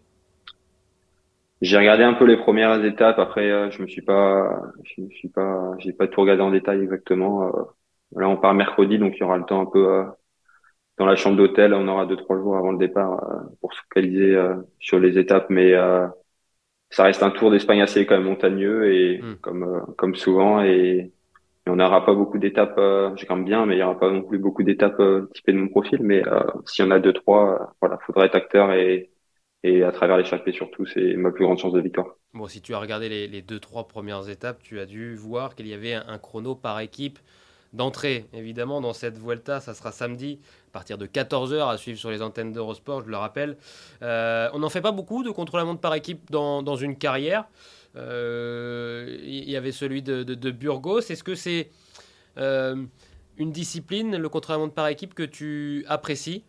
J'ai 1.60 1.78
regardé 1.78 2.02
un 2.02 2.14
peu 2.14 2.24
les 2.24 2.36
premières 2.36 2.84
étapes. 2.84 3.18
Après, 3.18 3.50
euh, 3.50 3.70
je 3.70 3.82
me 3.82 3.86
suis 3.86 4.02
pas, 4.02 4.60
je 4.84 5.02
me 5.02 5.10
suis 5.10 5.28
pas, 5.28 5.72
j'ai 5.78 5.92
pas 5.92 6.08
tout 6.08 6.20
regardé 6.20 6.42
en 6.42 6.50
détail 6.50 6.82
exactement. 6.82 7.46
Euh, 7.46 7.62
là, 8.16 8.28
on 8.28 8.36
part 8.36 8.54
mercredi, 8.54 8.98
donc 8.98 9.14
il 9.16 9.20
y 9.20 9.22
aura 9.22 9.38
le 9.38 9.44
temps 9.44 9.60
un 9.60 9.66
peu 9.66 9.88
euh, 9.88 10.04
dans 10.98 11.06
la 11.06 11.16
chambre 11.16 11.36
d'hôtel. 11.36 11.74
On 11.74 11.88
aura 11.88 12.06
deux 12.06 12.16
trois 12.16 12.36
jours 12.36 12.56
avant 12.56 12.72
le 12.72 12.78
départ 12.78 13.20
pour 13.60 13.72
se 13.72 13.80
focaliser 13.82 14.36
sur 14.78 14.98
les 14.98 15.18
étapes, 15.18 15.46
mais 15.50 15.74
ça 16.90 17.04
reste 17.04 17.22
un 17.22 17.30
tour 17.30 17.50
d'Espagne 17.50 17.82
assez 17.82 18.06
quand 18.06 18.16
même 18.16 18.26
montagneux 18.26 18.92
et 18.92 19.20
hmm. 19.20 19.36
comme 19.40 19.94
comme 19.96 20.14
souvent 20.14 20.62
et, 20.62 21.12
on 21.66 21.76
n'aura 21.76 22.04
pas 22.04 22.12
beaucoup 22.12 22.36
d'étapes. 22.36 22.78
J'ai 23.16 23.26
quand 23.26 23.36
même 23.36 23.46
bien, 23.46 23.64
mais 23.64 23.76
il 23.76 23.78
y 23.78 23.82
aura 23.82 23.98
pas 23.98 24.10
non 24.10 24.22
plus 24.22 24.38
beaucoup 24.38 24.62
d'étapes 24.62 25.00
typées 25.32 25.52
de 25.54 25.58
mon 25.58 25.68
profil. 25.68 26.00
Mais 26.02 26.22
s'il 26.66 26.84
y 26.84 26.88
en 26.88 26.90
a 26.90 26.98
deux 26.98 27.14
trois, 27.14 27.74
voilà, 27.80 27.98
faudra 28.06 28.26
être 28.26 28.34
acteur 28.34 28.70
et 28.72 29.10
et 29.64 29.82
à 29.82 29.90
travers 29.90 30.18
l'échappée 30.18 30.52
surtout, 30.52 30.84
c'est 30.84 31.16
ma 31.16 31.30
plus 31.30 31.44
grande 31.44 31.58
chance 31.58 31.72
de 31.72 31.80
victoire. 31.80 32.16
Bon, 32.34 32.46
si 32.46 32.60
tu 32.60 32.74
as 32.74 32.78
regardé 32.78 33.08
les, 33.08 33.26
les 33.26 33.40
deux, 33.40 33.58
trois 33.58 33.88
premières 33.88 34.28
étapes, 34.28 34.62
tu 34.62 34.78
as 34.78 34.84
dû 34.84 35.16
voir 35.16 35.54
qu'il 35.54 35.66
y 35.66 35.72
avait 35.72 35.94
un, 35.94 36.18
chrono 36.18 36.54
par 36.54 36.78
équipe 36.80 37.18
d'entrée. 37.72 38.26
Évidemment, 38.34 38.82
dans 38.82 38.92
cette 38.92 39.16
Vuelta, 39.16 39.60
ça 39.60 39.72
sera 39.72 39.90
samedi 39.90 40.38
à 40.68 40.72
partir 40.72 40.98
de 40.98 41.06
14h 41.06 41.70
à 41.70 41.78
suivre 41.78 41.98
sur 41.98 42.10
les 42.10 42.20
antennes 42.20 42.52
d'Eurosport, 42.52 43.02
je 43.04 43.10
le 43.10 43.16
rappelle. 43.16 43.56
Euh, 44.02 44.50
on 44.52 44.58
n'en 44.58 44.68
fait 44.68 44.82
pas 44.82 44.92
beaucoup 44.92 45.22
de 45.22 45.30
contre-la-montre 45.30 45.80
par 45.80 45.94
équipe 45.94 46.30
dans, 46.30 46.76
une 46.76 46.96
carrière. 46.96 47.46
Euh, 47.96 49.16
il 49.22 49.48
y 49.48 49.56
avait 49.56 49.72
celui 49.72 50.02
de, 50.02 50.22
de, 50.24 50.50
Burgos. 50.50 51.00
Est-ce 51.00 51.24
que 51.24 51.34
c'est 51.34 51.70
euh, 52.36 52.84
une 53.38 53.50
discipline, 53.50 54.14
le 54.14 54.28
contre-la-montre 54.28 54.74
par 54.74 54.88
équipe, 54.88 55.14
que 55.14 55.22
tu 55.22 55.86
apprécies? 55.88 56.44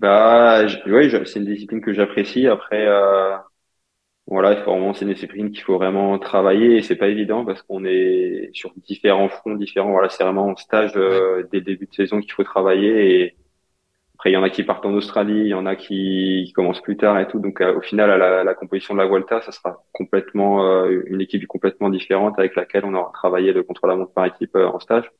Bah, 0.00 0.64
oui, 0.86 1.10
c'est 1.10 1.38
une 1.38 1.46
discipline 1.46 1.80
que 1.80 1.92
j'apprécie. 1.92 2.46
Après, 2.48 2.86
euh, 2.86 3.36
voilà, 4.26 4.54
vraiment, 4.62 4.94
c'est 4.94 5.04
une 5.04 5.12
discipline 5.12 5.50
qu'il 5.52 5.62
faut 5.62 5.76
vraiment 5.76 6.18
travailler 6.18 6.76
et 6.78 6.82
c'est 6.82 6.96
pas 6.96 7.08
évident 7.08 7.44
parce 7.44 7.62
qu'on 7.62 7.84
est 7.84 8.50
sur 8.54 8.72
différents 8.76 9.28
fronts 9.28 9.54
différents. 9.54 9.90
Voilà, 9.92 10.08
c'est 10.08 10.24
vraiment 10.24 10.46
en 10.48 10.56
stage 10.56 10.92
euh, 10.96 11.46
dès 11.52 11.58
le 11.58 11.64
début 11.64 11.86
de 11.86 11.94
saison 11.94 12.20
qu'il 12.20 12.32
faut 12.32 12.44
travailler 12.44 13.20
et 13.24 13.36
après, 14.14 14.30
il 14.30 14.34
y 14.34 14.36
en 14.36 14.42
a 14.44 14.50
qui 14.50 14.64
partent 14.64 14.86
en 14.86 14.94
Australie, 14.94 15.40
il 15.40 15.48
y 15.48 15.54
en 15.54 15.66
a 15.66 15.76
qui, 15.76 16.52
commencent 16.54 16.80
plus 16.82 16.96
tard 16.96 17.18
et 17.20 17.28
tout. 17.28 17.40
Donc, 17.40 17.60
euh, 17.60 17.76
au 17.76 17.80
final, 17.82 18.10
à 18.10 18.16
la, 18.18 18.44
la, 18.44 18.54
composition 18.54 18.94
de 18.94 19.00
la 19.00 19.06
Volta, 19.06 19.42
ça 19.42 19.52
sera 19.52 19.84
complètement 19.92 20.66
euh, 20.66 21.02
une 21.06 21.20
équipe 21.20 21.46
complètement 21.46 21.90
différente 21.90 22.38
avec 22.38 22.56
laquelle 22.56 22.84
on 22.86 22.94
aura 22.94 23.10
travaillé 23.12 23.52
le 23.52 23.62
contre-la-montre 23.64 24.12
par 24.12 24.26
équipe 24.26 24.56
en 24.56 24.78
stage. 24.80 25.10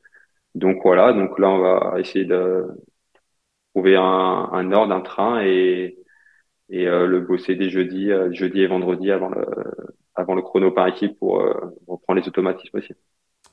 Donc 0.55 0.79
voilà, 0.83 1.13
donc 1.13 1.37
là, 1.39 1.49
on 1.49 1.59
va 1.59 1.99
essayer 1.99 2.25
de, 2.25 2.65
trouver 3.75 3.97
un, 3.97 4.01
un 4.53 4.71
ordre, 4.71 4.93
un 4.93 5.01
train 5.01 5.43
et, 5.43 5.97
et 6.69 6.87
euh, 6.87 7.07
le 7.07 7.19
bosser 7.19 7.55
dès 7.55 7.69
jeudi, 7.69 8.09
euh, 8.09 8.31
jeudi 8.31 8.61
et 8.61 8.67
vendredi 8.67 9.11
avant 9.11 9.27
le, 9.27 9.45
avant 10.15 10.33
le 10.33 10.41
chrono 10.41 10.71
par 10.71 10.87
équipe 10.87 11.19
pour 11.19 11.41
euh, 11.41 11.53
reprendre 11.85 12.21
les 12.21 12.27
automatismes 12.27 12.77
aussi. 12.77 12.93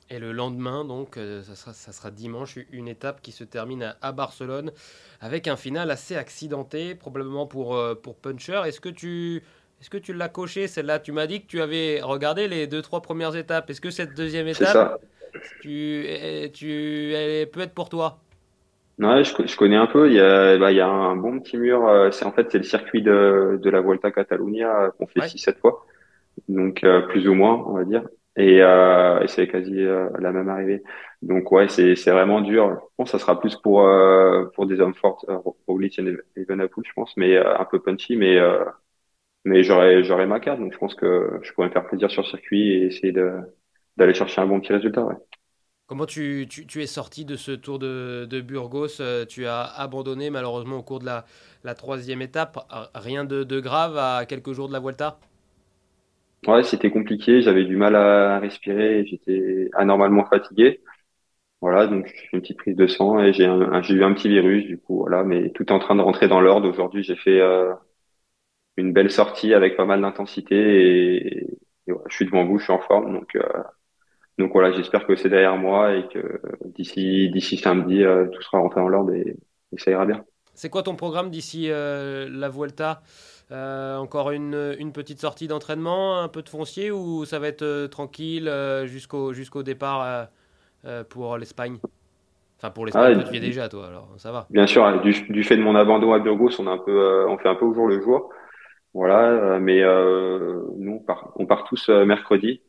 Et 0.09 0.19
le 0.19 0.31
lendemain, 0.31 0.85
donc, 0.85 1.15
ça 1.15 1.55
sera, 1.55 1.73
ça 1.73 1.91
sera 1.91 2.11
dimanche, 2.11 2.57
une 2.71 2.87
étape 2.87 3.21
qui 3.21 3.31
se 3.31 3.43
termine 3.43 3.95
à, 4.01 4.11
Barcelone 4.11 4.71
avec 5.21 5.47
un 5.47 5.55
final 5.55 5.91
assez 5.91 6.15
accidenté, 6.15 6.93
probablement 6.93 7.47
pour, 7.47 7.77
pour 8.01 8.15
Puncher. 8.17 8.61
Est-ce 8.65 8.79
que 8.79 8.89
tu, 8.89 9.41
est-ce 9.81 9.89
que 9.89 9.97
tu 9.97 10.13
l'as 10.13 10.29
coché 10.29 10.67
celle-là? 10.67 10.99
Tu 10.99 11.13
m'as 11.13 11.25
dit 11.25 11.41
que 11.41 11.47
tu 11.47 11.61
avais 11.61 12.01
regardé 12.01 12.47
les 12.47 12.67
deux, 12.67 12.81
trois 12.81 13.01
premières 13.01 13.35
étapes. 13.35 13.69
Est-ce 13.69 13.81
que 13.81 13.91
cette 13.91 14.13
deuxième 14.13 14.47
étape, 14.47 15.01
tu, 15.61 16.05
tu, 16.53 17.13
elle 17.13 17.49
peut 17.49 17.61
être 17.61 17.73
pour 17.73 17.89
toi? 17.89 18.22
Ouais, 18.99 19.23
je, 19.23 19.33
je 19.47 19.57
connais 19.57 19.75
un 19.75 19.87
peu. 19.87 20.07
Il 20.09 20.13
y 20.15 20.19
a, 20.19 20.57
bah, 20.57 20.71
il 20.71 20.77
y 20.77 20.79
a 20.81 20.87
un 20.87 21.15
bon 21.15 21.39
petit 21.39 21.57
mur. 21.57 21.87
euh, 21.87 22.11
C'est 22.11 22.25
en 22.25 22.31
fait 22.31 22.51
c'est 22.51 22.59
le 22.59 22.63
circuit 22.63 23.01
de, 23.01 23.59
de 23.61 23.69
la 23.69 23.81
Volta 23.81 24.11
Catalunya 24.11 24.83
euh, 24.85 24.91
qu'on 24.91 25.07
fait 25.07 25.21
Ouais. 25.21 25.33
six 25.33 25.39
sept 25.39 25.59
fois, 25.59 25.85
donc 26.49 26.83
euh, 26.85 27.01
plus 27.07 27.27
ou 27.29 27.35
moins, 27.35 27.63
on 27.67 27.73
va 27.73 27.85
dire. 27.85 28.07
Et, 28.37 28.61
euh, 28.63 29.21
et 29.23 29.27
c'est 29.29 29.47
quasi 29.47 29.79
euh, 29.79 30.09
la 30.19 30.31
même 30.33 30.49
arrivée. 30.49 30.83
Donc 31.23 31.51
ouais, 31.51 31.69
c'est 31.69 31.95
c'est 31.95 32.11
vraiment 32.11 32.41
dur. 32.41 32.71
Je 32.75 32.85
pense 32.97 33.11
que 33.11 33.17
ça 33.17 33.19
sera 33.19 33.39
plus 33.39 33.55
pour 33.57 33.81
euh, 33.87 34.45
pour 34.55 34.67
des 34.67 34.79
hommes 34.81 34.95
forts, 34.95 35.25
Roglic 35.67 35.99
et 35.99 36.17
Evenepoel, 36.37 36.85
je 36.87 36.93
pense, 36.93 37.17
mais 37.17 37.37
un 37.37 37.65
peu 37.65 37.81
punchy, 37.81 38.17
mais 38.17 38.39
mais 39.45 39.63
j'aurais 39.63 40.03
j'aurais 40.03 40.27
ma 40.27 40.39
carte, 40.39 40.59
donc 40.59 40.73
je 40.73 40.77
pense 40.77 40.95
que 40.95 41.39
je 41.43 41.51
pourrais 41.53 41.67
me 41.67 41.73
faire 41.73 41.87
plaisir 41.87 42.09
sur 42.11 42.21
le 42.23 42.27
circuit 42.27 42.71
et 42.73 42.85
essayer 42.87 43.11
de 43.11 43.31
d'aller 43.97 44.13
chercher 44.13 44.41
un 44.41 44.47
bon 44.47 44.59
petit 44.61 44.73
résultat. 44.73 45.05
Ouais. 45.05 45.15
Comment 45.85 46.05
tu, 46.05 46.47
tu- 46.49 46.81
es 46.81 46.87
sorti 46.87 47.23
de 47.25 47.35
ce 47.35 47.51
Tour 47.51 47.77
de, 47.79 48.41
Burgos? 48.41 48.99
euh, 49.01 49.25
Tu 49.25 49.45
as 49.45 49.63
abandonné 49.63 50.29
malheureusement 50.29 50.77
au 50.77 50.83
cours 50.83 50.99
de 50.99 51.05
la, 51.05 51.25
troisième 51.75 52.21
étape. 52.21 52.57
Rien 52.95 53.25
de, 53.25 53.59
grave 53.59 53.97
à 53.97 54.25
quelques 54.25 54.53
jours 54.53 54.67
de 54.67 54.73
la 54.73 54.79
Vuelta? 54.79 55.19
Ouais, 56.47 56.63
c'était 56.63 56.91
compliqué. 56.91 57.41
J'avais 57.41 57.63
du 57.63 57.77
mal 57.77 57.95
à 57.95 58.39
respirer. 58.39 59.05
J'étais 59.05 59.69
anormalement 59.73 60.25
fatigué. 60.25 60.81
Voilà, 61.61 61.87
donc 61.87 62.07
j'ai 62.07 62.13
fait 62.13 62.29
une 62.33 62.41
petite 62.41 62.57
prise 62.59 62.75
de 62.77 62.87
sang 62.87 63.19
et 63.19 63.33
j'ai 63.33 63.45
eu 63.45 64.03
un 64.03 64.13
petit 64.13 64.29
virus 64.29 64.65
du 64.67 64.79
coup. 64.79 64.99
Voilà, 64.99 65.23
mais 65.23 65.51
tout 65.51 65.63
est 65.65 65.71
en 65.73 65.79
train 65.79 65.95
de 65.95 66.01
rentrer 66.01 66.27
dans 66.29 66.41
l'ordre. 66.41 66.69
Aujourd'hui, 66.69 67.03
j'ai 67.03 67.15
fait 67.15 67.41
euh, 67.41 67.73
une 68.77 68.93
belle 68.93 69.11
sortie 69.11 69.53
avec 69.53 69.75
pas 69.77 69.85
mal 69.85 70.01
d'intensité 70.01 70.55
et, 71.39 71.47
je 71.87 72.15
suis 72.15 72.25
devant 72.25 72.45
vous, 72.45 72.57
je 72.59 72.63
suis 72.65 72.73
en 72.73 72.79
forme. 72.79 73.13
Donc 73.13 73.35
euh, 73.35 73.41
donc 74.37 74.51
voilà, 74.53 74.71
j'espère 74.71 75.05
que 75.05 75.15
c'est 75.15 75.29
derrière 75.29 75.57
moi 75.57 75.93
et 75.95 76.07
que 76.07 76.41
d'ici 76.65 77.29
d'ici 77.31 77.57
samedi, 77.57 78.03
euh, 78.03 78.27
tout 78.27 78.41
sera 78.41 78.59
rentré 78.59 78.81
dans 78.81 78.89
l'ordre 78.89 79.13
et, 79.13 79.37
et 79.71 79.77
ça 79.77 79.91
ira 79.91 80.05
bien. 80.05 80.23
C'est 80.53 80.69
quoi 80.69 80.83
ton 80.83 80.95
programme 80.95 81.29
d'ici 81.31 81.67
euh, 81.69 82.29
la 82.31 82.49
Vuelta? 82.49 83.01
Euh, 83.51 83.97
encore 83.97 84.31
une, 84.31 84.75
une 84.79 84.93
petite 84.93 85.19
sortie 85.19 85.47
d'entraînement, 85.47 86.19
un 86.21 86.27
peu 86.29 86.41
de 86.41 86.49
foncier 86.49 86.91
ou 86.91 87.25
ça 87.25 87.39
va 87.39 87.47
être 87.49 87.61
euh, 87.61 87.87
tranquille 87.87 88.47
euh, 88.47 88.87
jusqu'au 88.87 89.33
jusqu'au 89.33 89.63
départ 89.63 90.27
pour 91.09 91.37
l'Espagne? 91.37 91.77
Enfin 92.57 92.71
pour 92.71 92.85
l'Espagne, 92.85 93.19
Ah, 93.19 93.23
tu 93.23 93.33
y 93.33 93.37
es 93.37 93.39
déjà 93.39 93.69
toi, 93.69 93.87
alors 93.87 94.13
ça 94.17 94.31
va. 94.31 94.47
bien 94.49 94.65
sûr, 94.67 95.01
du, 95.01 95.11
du 95.29 95.43
fait 95.43 95.57
de 95.57 95.61
mon 95.61 95.75
abandon 95.75 96.13
à 96.13 96.19
Burgos, 96.19 96.59
on 96.59 96.67
a 96.67 96.71
un 96.71 96.77
peu, 96.77 97.25
on 97.27 97.37
fait 97.37 97.49
un 97.49 97.55
peu 97.55 97.65
au 97.65 97.73
jour 97.73 97.87
le 97.87 98.01
jour. 98.01 98.29
Voilà, 98.93 99.59
mais 99.59 99.81
nous 99.81 100.93
on 100.93 100.99
part, 100.99 101.33
on 101.35 101.45
part 101.45 101.65
tous 101.65 101.89
mercredi. 101.89 102.61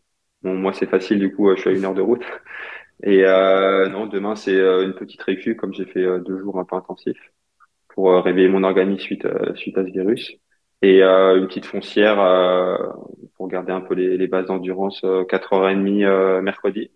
Moi 0.45 0.73
c'est 0.75 0.87
facile 0.89 1.19
du 1.19 1.35
coup, 1.35 1.49
euh, 1.49 1.57
je 1.57 1.63
suis 1.63 1.71
à 1.71 1.73
une 1.73 1.85
heure 1.85 1.95
de 1.95 2.03
route. 2.03 2.23
Et 3.03 3.25
euh, 3.25 3.89
non, 3.89 4.07
demain 4.07 4.37
c'est 4.37 4.55
euh, 4.57 4.85
une 4.85 4.95
petite 4.95 5.23
récup 5.23 5.57
comme 5.57 5.75
j'ai 5.75 5.87
fait 5.87 6.05
deux 6.21 6.39
jours 6.39 6.59
un 6.59 6.65
peu 6.65 6.77
intensifs 6.77 7.33
pour 7.89 8.13
réveiller 8.25 8.49
mon 8.49 8.65
organisme 8.65 9.01
suite 9.01 9.29
suite 9.57 9.79
à 9.79 9.85
ce 9.85 9.91
virus. 9.91 10.33
Et 10.83 11.03
une 11.03 11.47
petite 11.47 11.67
foncière 11.67 12.19
pour 13.37 13.49
garder 13.49 13.73
un 13.73 13.81
peu 13.81 13.95
les, 13.95 14.27
bases 14.29 14.47
d'endurance, 14.47 15.03
euh, 15.05 15.25
4h30 15.25 16.05
euh, 16.05 16.43
mercredi. 16.43 16.91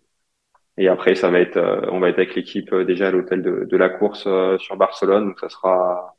Et 0.78 0.88
après 0.88 1.14
ça 1.14 1.30
va 1.30 1.40
être, 1.40 1.58
on 1.92 2.00
va 2.00 2.10
être 2.10 2.18
avec 2.18 2.34
l'équipe 2.36 2.74
déjà 2.74 3.08
à 3.08 3.10
l'hôtel 3.10 3.42
de, 3.42 3.66
de 3.70 3.76
la 3.76 3.88
course 3.88 4.28
sur 4.58 4.76
Barcelone, 4.76 5.28
donc 5.28 5.40
ça 5.40 5.48
sera 5.48 6.17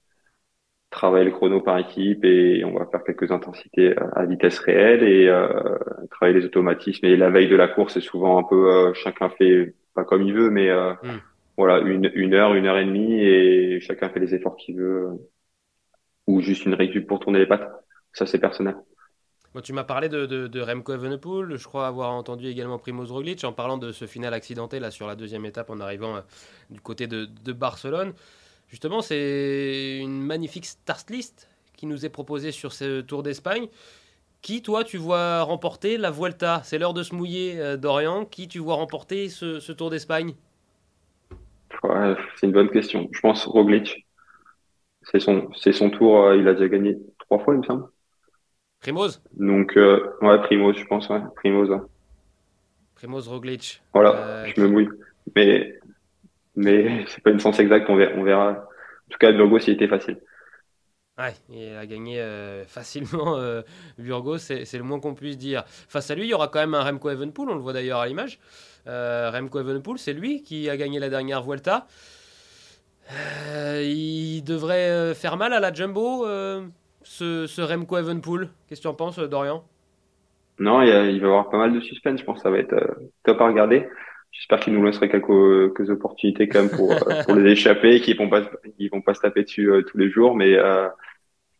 travailler 0.90 1.26
le 1.26 1.32
chrono 1.32 1.62
par 1.62 1.78
équipe 1.80 2.24
et 2.26 2.64
on 2.66 2.74
va 2.78 2.86
faire 2.88 3.04
quelques 3.04 3.32
intensités 3.32 3.98
euh, 4.00 4.10
à 4.16 4.26
vitesse 4.26 4.60
réelle 4.60 5.04
et 5.04 5.28
euh, 5.28 5.78
travailler 6.12 6.40
les 6.40 6.46
automatismes. 6.46 7.06
Et 7.06 7.16
la 7.18 7.30
veille 7.30 7.48
de 7.50 7.56
la 7.56 7.68
course, 7.68 7.94
c'est 7.94 8.02
souvent 8.02 8.40
un 8.40 8.44
peu 8.44 8.72
euh, 8.90 8.94
chacun 8.94 9.30
fait 9.30 9.76
pas 9.96 10.04
comme 10.06 10.24
il 10.24 10.34
veut, 10.34 10.50
mais 10.50 10.70
euh, 10.70 10.94
Hmm. 11.02 11.20
voilà 11.58 11.80
une, 11.82 12.12
une 12.16 12.34
heure, 12.36 12.54
une 12.56 12.68
heure 12.68 12.78
et 12.80 12.86
demie 12.86 13.22
et 13.22 13.80
chacun 13.82 14.10
fait 14.10 14.20
les 14.20 14.36
efforts 14.36 14.58
qu'il 14.58 14.78
veut 14.78 15.10
ou 16.28 16.40
juste 16.42 16.66
une 16.66 16.76
récup 16.76 17.08
pour 17.08 17.20
tourner 17.20 17.40
les 17.40 17.46
pattes. 17.48 17.70
Ça 18.14 18.26
c'est 18.26 18.40
personnel. 18.40 18.78
Bon, 19.56 19.62
tu 19.62 19.74
m'as 19.74 19.84
parlé 19.84 20.10
de, 20.10 20.28
de, 20.28 20.48
de 20.48 20.62
Remco 20.62 20.94
Evenepoel, 20.94 21.56
je 21.58 21.64
crois 21.64 21.88
avoir 21.88 22.12
entendu 22.12 22.46
également 22.48 22.78
Primoz 22.78 23.12
Roglic 23.12 23.44
en 23.44 23.52
parlant 23.52 23.78
de 23.80 23.92
ce 23.92 24.06
final 24.06 24.34
accidenté 24.36 24.80
là 24.80 24.92
sur 24.92 25.08
la 25.08 25.16
deuxième 25.16 25.44
étape 25.46 25.72
en 25.72 25.80
arrivant 25.80 26.22
du 26.70 26.80
côté 26.82 27.08
de, 27.08 27.26
de 27.26 27.52
Barcelone. 27.54 28.14
Justement, 28.70 29.02
c'est 29.02 29.98
une 30.00 30.22
magnifique 30.22 30.66
start 30.66 31.10
list 31.10 31.50
qui 31.76 31.88
nous 31.88 32.06
est 32.06 32.10
proposée 32.10 32.52
sur 32.52 32.72
ce 32.72 33.02
Tour 33.02 33.24
d'Espagne. 33.24 33.68
Qui, 34.42 34.62
toi, 34.62 34.84
tu 34.84 34.98
vois 34.98 35.42
remporter 35.42 35.98
la 35.98 36.12
Vuelta? 36.12 36.62
C'est 36.64 36.78
l'heure 36.78 36.94
de 36.94 37.04
se 37.04 37.14
mouiller, 37.14 37.60
euh, 37.60 37.78
Dorian. 37.78 38.26
Qui 38.26 38.48
tu 38.48 38.60
vois 38.60 38.76
remporter 38.76 39.28
ce, 39.28 39.60
ce 39.60 39.72
Tour 39.72 39.90
d'Espagne? 39.90 40.34
Ouais, 41.84 42.16
c'est 42.36 42.48
une 42.48 42.54
bonne 42.54 42.70
question. 42.70 43.08
Je 43.12 43.20
pense 43.22 43.46
Roglic, 43.46 44.06
c'est 45.04 45.20
son 45.20 45.50
c'est 45.54 45.72
son 45.72 45.90
tour. 45.90 46.26
euh, 46.26 46.38
il 46.38 46.48
a 46.48 46.54
déjà 46.54 46.68
gagné 46.68 46.98
trois 47.20 47.40
fois, 47.40 47.54
il 47.54 47.60
me 47.60 47.64
semble. 47.64 47.88
Primoz? 48.80 49.22
Donc 49.34 49.78
euh, 49.78 50.12
ouais, 50.22 50.40
Primoz, 50.42 50.78
je 50.78 50.86
pense. 50.86 51.10
Ouais, 51.10 51.22
Primoz. 51.36 51.70
ouais. 51.70 51.80
Primoz 52.96 53.28
Roglic. 53.28 53.82
Voilà, 53.94 54.16
euh, 54.16 54.52
je 54.54 54.62
me 54.62 54.68
mouille. 54.68 54.90
Mais 55.36 55.80
mais 56.60 57.06
c'est 57.10 57.24
pas 57.24 57.32
une 57.32 57.40
sens 57.40 57.60
exacte, 57.60 57.90
on 57.90 57.96
verra. 57.98 58.52
En 58.52 59.12
tout 59.12 59.18
cas, 59.20 59.32
Burgos, 59.32 59.60
il 59.68 59.74
était 59.76 59.88
facile. 59.88 60.20
Ouais, 61.18 61.34
il 61.50 61.76
a 61.76 61.86
gagné 61.86 62.22
euh, 62.22 62.64
facilement 62.68 63.38
euh, 63.38 63.62
Burgos, 63.98 64.38
c'est 64.40 64.74
le 64.78 64.84
moins 64.84 65.00
qu'on 65.02 65.16
puisse 65.16 65.38
dire. 65.38 65.64
Face 65.68 66.10
à 66.12 66.16
lui, 66.16 66.24
il 66.24 66.30
y 66.30 66.34
aura 66.34 66.48
quand 66.48 66.60
même 66.60 66.74
un 66.74 66.84
Remco 66.84 67.10
Evenepoel, 67.10 67.50
on 67.50 67.56
le 67.56 67.60
voit 67.62 67.74
d'ailleurs 67.74 68.00
à 68.00 68.08
l'image. 68.08 68.40
Euh, 68.88 69.30
Remco 69.32 69.60
Evenepoel, 69.60 70.00
c'est 70.00 70.14
lui 70.14 70.44
qui 70.44 70.70
a 70.70 70.78
gagné 70.78 71.00
la 71.00 71.10
dernière 71.10 71.44
Vuelta. 71.44 71.88
Euh, 73.12 73.82
il 73.84 74.44
devrait 74.44 75.14
faire 75.16 75.38
mal 75.38 75.54
à 75.54 75.60
la 75.60 75.74
Jumbo, 75.74 76.26
ce, 77.04 77.48
ce 77.48 77.62
Remco 77.62 77.98
Evenepoel. 77.98 78.50
Qu'est-ce 78.68 78.82
que 78.82 78.84
tu 78.84 78.88
en 78.88 78.94
penses, 78.94 79.18
Dorian? 79.20 79.64
Non, 80.60 80.82
il, 80.82 80.90
y 80.90 80.92
a- 80.92 81.06
il 81.10 81.20
va 81.22 81.28
y 81.28 81.30
avoir 81.30 81.50
pas 81.50 81.58
mal 81.58 81.74
de 81.74 81.80
suspense, 81.80 82.20
je 82.20 82.26
pense 82.26 82.38
que 82.38 82.44
ça 82.44 82.50
va 82.50 82.58
être 82.60 82.76
top 83.24 83.40
à 83.42 83.48
regarder. 83.48 83.88
J'espère 84.32 84.60
qu'il 84.60 84.74
nous 84.74 84.84
laisserait 84.86 85.10
quelques, 85.10 85.76
quelques 85.76 85.90
opportunités 85.90 86.48
quand 86.48 86.62
même 86.62 86.70
pour, 86.72 86.92
euh, 86.92 87.24
pour 87.26 87.36
les 87.36 87.52
échapper, 87.54 88.00
qu'ils 88.02 88.18
vont 88.18 88.30
pas, 88.30 88.44
qu'ils 88.78 88.90
vont 88.92 89.02
pas 89.02 89.14
se 89.14 89.22
taper 89.22 89.44
dessus 89.44 89.72
euh, 89.72 89.82
tous 89.84 89.98
les 89.98 90.10
jours, 90.10 90.36
mais, 90.36 90.54
euh, 90.56 90.88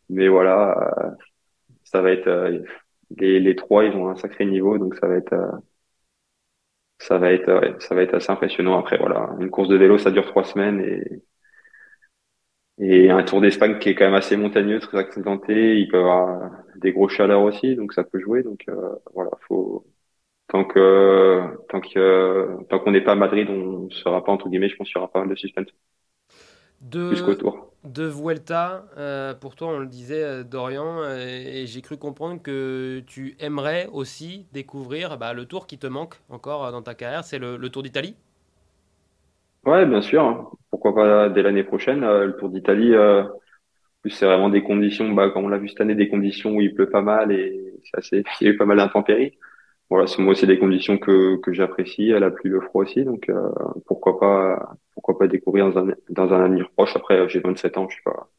mais 0.10 0.28
voilà, 0.30 0.78
euh, 1.00 1.12
ça 1.86 2.02
va 2.02 2.12
être, 2.12 2.28
euh, 2.28 2.60
les, 3.18 3.40
les 3.42 3.56
trois, 3.56 3.86
ils 3.86 3.94
ont 3.96 4.10
un 4.10 4.16
sacré 4.18 4.46
niveau, 4.46 4.78
donc 4.80 4.96
ça 4.96 5.08
va 5.08 5.16
être, 5.18 5.34
euh, 5.34 5.52
ça 7.00 7.18
va 7.18 7.32
être, 7.34 7.52
ouais, 7.52 7.76
ça 7.80 7.96
va 7.96 8.04
être 8.04 8.14
assez 8.16 8.32
impressionnant. 8.32 8.78
Après, 8.80 8.98
voilà, 8.98 9.30
une 9.40 9.50
course 9.50 9.70
de 9.70 9.76
vélo, 9.76 9.98
ça 9.98 10.12
dure 10.12 10.26
trois 10.28 10.44
semaines 10.44 10.80
et, 10.82 11.24
et 12.80 13.10
un 13.12 13.24
Tour 13.24 13.42
d'Espagne 13.42 13.78
qui 13.80 13.90
est 13.90 13.96
quand 13.96 14.06
même 14.06 14.14
assez 14.16 14.38
montagneux, 14.38 14.80
très 14.80 14.98
accidenté. 14.98 15.80
Il 15.80 15.88
peut 15.90 15.98
y 15.98 16.00
avoir 16.00 16.52
des 16.76 16.92
gros 16.94 17.10
chaleurs 17.10 17.42
aussi, 17.44 17.76
donc 17.76 17.94
ça 17.94 18.04
peut 18.04 18.20
jouer. 18.20 18.44
Donc 18.44 18.64
euh, 18.70 18.96
voilà, 19.14 19.32
faut 19.48 19.86
tant 20.50 20.66
que 20.66 21.58
tant 21.70 21.82
que 21.82 22.64
tant 22.70 22.80
qu'on 22.80 22.92
n'est 22.92 23.02
pas 23.04 23.14
à 23.14 23.16
Madrid, 23.16 23.48
on 23.50 23.86
ne 23.86 23.90
sera 23.92 24.24
pas 24.24 24.32
entre 24.34 24.50
guillemets. 24.50 24.70
Je 24.70 24.76
pense 24.78 24.88
qu'il 24.90 24.98
y 24.98 25.00
aura 25.00 25.12
pas 25.12 25.20
mal 25.22 25.30
de 25.30 25.36
suspense 25.36 25.68
jusqu'au 27.10 27.36
De, 27.36 27.36
tour. 27.36 27.74
de 27.84 28.04
Vuelta, 28.06 28.86
euh, 28.98 29.34
pour 29.34 29.56
toi, 29.56 29.70
on 29.70 29.80
le 29.80 29.88
disait, 29.88 30.24
euh, 30.24 30.44
Dorian, 30.44 31.00
euh, 31.02 31.18
et 31.28 31.68
j'ai 31.68 31.82
cru 31.82 31.98
comprendre 31.98 32.42
que 32.42 33.04
tu 33.08 33.36
aimerais 33.40 33.88
aussi 33.92 34.48
découvrir 34.54 35.18
bah, 35.18 35.34
le 35.34 35.46
tour 35.46 35.68
qui 35.68 35.78
te 35.78 35.88
manque 35.88 36.16
encore 36.30 36.72
dans 36.72 36.82
ta 36.82 36.96
carrière, 36.96 37.24
c'est 37.26 37.40
le, 37.40 37.58
le 37.58 37.70
Tour 37.70 37.84
d'Italie? 37.84 38.16
Ouais, 39.66 39.86
bien 39.86 40.02
sûr. 40.02 40.24
hein. 40.24 40.50
Pourquoi 40.70 40.96
pas 40.96 41.30
dès 41.30 41.42
l'année 41.42 41.64
prochaine, 41.64 42.04
euh, 42.04 42.26
le 42.28 42.36
Tour 42.38 42.50
d'Italie. 42.50 42.94
Euh, 42.94 43.24
c'est 44.10 44.26
vraiment 44.28 44.50
des 44.50 44.64
conditions, 44.64 45.12
bah, 45.14 45.32
comme 45.32 45.46
on 45.46 45.50
l'a 45.50 45.60
vu 45.60 45.70
cette 45.70 45.82
année, 45.82 45.96
des 45.96 46.10
conditions 46.10 46.52
où 46.56 46.62
il 46.62 46.76
pleut 46.76 46.90
pas 46.92 47.04
mal 47.04 47.32
et 47.34 47.74
c'est 47.86 48.00
assez, 48.00 48.24
il 48.42 48.48
y 48.48 48.50
a 48.52 48.54
eu 48.54 48.58
pas 48.58 48.66
mal 48.66 48.78
d'intempéries. 48.80 49.39
Voilà, 49.90 50.06
moi 50.20 50.34
aussi 50.34 50.46
des 50.46 50.60
conditions 50.60 51.00
que 51.00 51.38
que 51.38 51.52
j'apprécie, 51.52 52.10
la 52.10 52.30
pluie, 52.30 52.52
le 52.52 52.62
froid 52.62 52.84
aussi. 52.84 53.04
Donc 53.04 53.28
euh, 53.30 53.50
pourquoi 53.88 54.20
pas 54.20 54.76
pourquoi 54.94 55.18
pas 55.18 55.28
découvrir 55.28 55.72
dans 55.72 55.80
un 55.80 55.94
dans 56.10 56.32
un 56.32 56.46
avenir 56.46 56.70
proche. 56.76 56.96
Après, 56.96 57.28
j'ai 57.28 57.40
27 57.40 57.78
ans, 57.78 57.88
je 57.90 57.96
suis 57.96 58.04
pas 58.04 58.30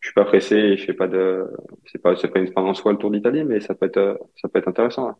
je 0.00 0.08
suis 0.08 0.14
pas 0.14 0.24
pressé 0.24 0.56
et 0.56 0.76
je 0.76 0.84
fais 0.84 0.94
pas 0.94 1.06
de 1.06 1.46
c'est 1.86 2.02
pas 2.02 2.16
c'est 2.16 2.28
pas 2.28 2.40
une 2.40 2.50
en 2.56 2.74
soi 2.74 2.90
le 2.92 2.98
Tour 2.98 3.12
d'Italie, 3.12 3.44
mais 3.44 3.60
ça 3.60 3.74
peut 3.74 3.86
être 3.86 3.98
euh, 3.98 4.14
ça 4.40 4.48
peut 4.48 4.58
être 4.58 4.68
intéressant. 4.68 5.06
ouais. 5.08 5.14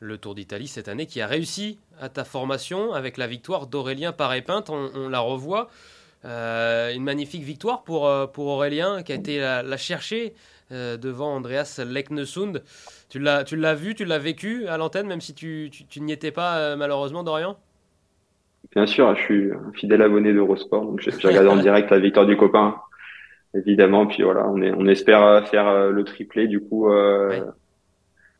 Le 0.00 0.18
Tour 0.18 0.34
d'Italie 0.34 0.66
cette 0.66 0.88
année 0.88 1.06
qui 1.06 1.20
a 1.20 1.28
réussi 1.28 1.78
à 2.00 2.08
ta 2.08 2.24
formation 2.24 2.92
avec 2.92 3.16
la 3.16 3.28
victoire 3.28 3.66
d'Aurélien 3.68 4.12
Paré-Pinte, 4.12 4.70
on, 4.70 5.08
la 5.08 5.20
revoit. 5.20 5.68
Euh, 6.24 6.92
une 6.94 7.02
magnifique 7.02 7.42
victoire 7.42 7.82
pour, 7.82 8.06
euh, 8.06 8.26
pour 8.26 8.46
Aurélien 8.46 9.02
qui 9.02 9.12
a 9.12 9.14
été 9.14 9.38
la 9.40 9.76
chercher 9.76 10.34
euh, 10.72 10.96
devant 10.96 11.34
Andreas 11.34 11.80
Leknesund. 11.84 12.62
Tu 13.08 13.18
l'as, 13.18 13.44
tu 13.44 13.56
l'as 13.56 13.74
vu, 13.74 13.94
tu 13.94 14.04
l'as 14.04 14.18
vécu 14.18 14.66
à 14.68 14.76
l'antenne, 14.76 15.06
même 15.06 15.20
si 15.20 15.34
tu, 15.34 15.68
tu, 15.72 15.86
tu 15.86 16.00
n'y 16.00 16.12
étais 16.12 16.32
pas 16.32 16.58
euh, 16.58 16.76
malheureusement, 16.76 17.22
Dorian? 17.24 17.56
Bien 18.74 18.86
sûr, 18.86 19.14
je 19.16 19.22
suis 19.22 19.52
un 19.52 19.72
fidèle 19.72 20.02
abonné 20.02 20.32
d'Eurosport, 20.32 20.84
donc 20.84 21.00
j'ai 21.00 21.10
regardé 21.26 21.48
en 21.48 21.56
direct 21.60 21.90
la 21.90 21.98
victoire 21.98 22.26
du 22.26 22.36
copain, 22.36 22.76
évidemment. 23.54 24.06
Puis 24.06 24.22
voilà, 24.22 24.48
on 24.48 24.62
est 24.62 24.72
on 24.72 24.86
espère 24.86 25.22
euh, 25.24 25.42
faire 25.42 25.90
le 25.90 26.04
triplé 26.04 26.48
du 26.48 26.60
coup 26.60 26.88
Oui. 27.28 27.40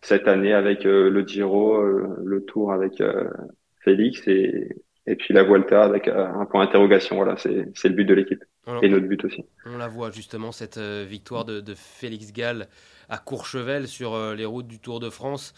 cette 0.02 0.28
année 0.28 0.52
avec 0.52 0.84
le 0.84 1.24
Giro, 1.26 1.82
le 1.82 2.44
Tour 2.44 2.72
avec 2.72 3.02
Félix 3.84 4.26
et 4.28 4.68
et 5.06 5.16
puis 5.16 5.34
la 5.34 5.42
Vuelta 5.42 5.82
avec 5.82 6.08
un 6.08 6.44
point 6.46 6.64
d'interrogation. 6.64 7.16
Voilà, 7.16 7.36
c'est 7.36 7.48
le 7.84 7.94
but 7.94 8.04
de 8.04 8.14
l'équipe 8.14 8.44
et 8.82 8.88
notre 8.88 9.06
but 9.06 9.24
aussi. 9.24 9.44
On 9.66 9.78
la 9.78 9.88
voit 9.88 10.10
justement 10.10 10.52
cette 10.52 10.78
victoire 10.78 11.44
de, 11.44 11.60
de 11.60 11.74
Félix 11.74 12.32
Gall 12.32 12.68
à 13.08 13.18
Courchevel 13.18 13.88
sur 13.88 14.34
les 14.34 14.44
routes 14.44 14.68
du 14.68 14.78
Tour 14.78 15.00
de 15.00 15.10
France. 15.10 15.54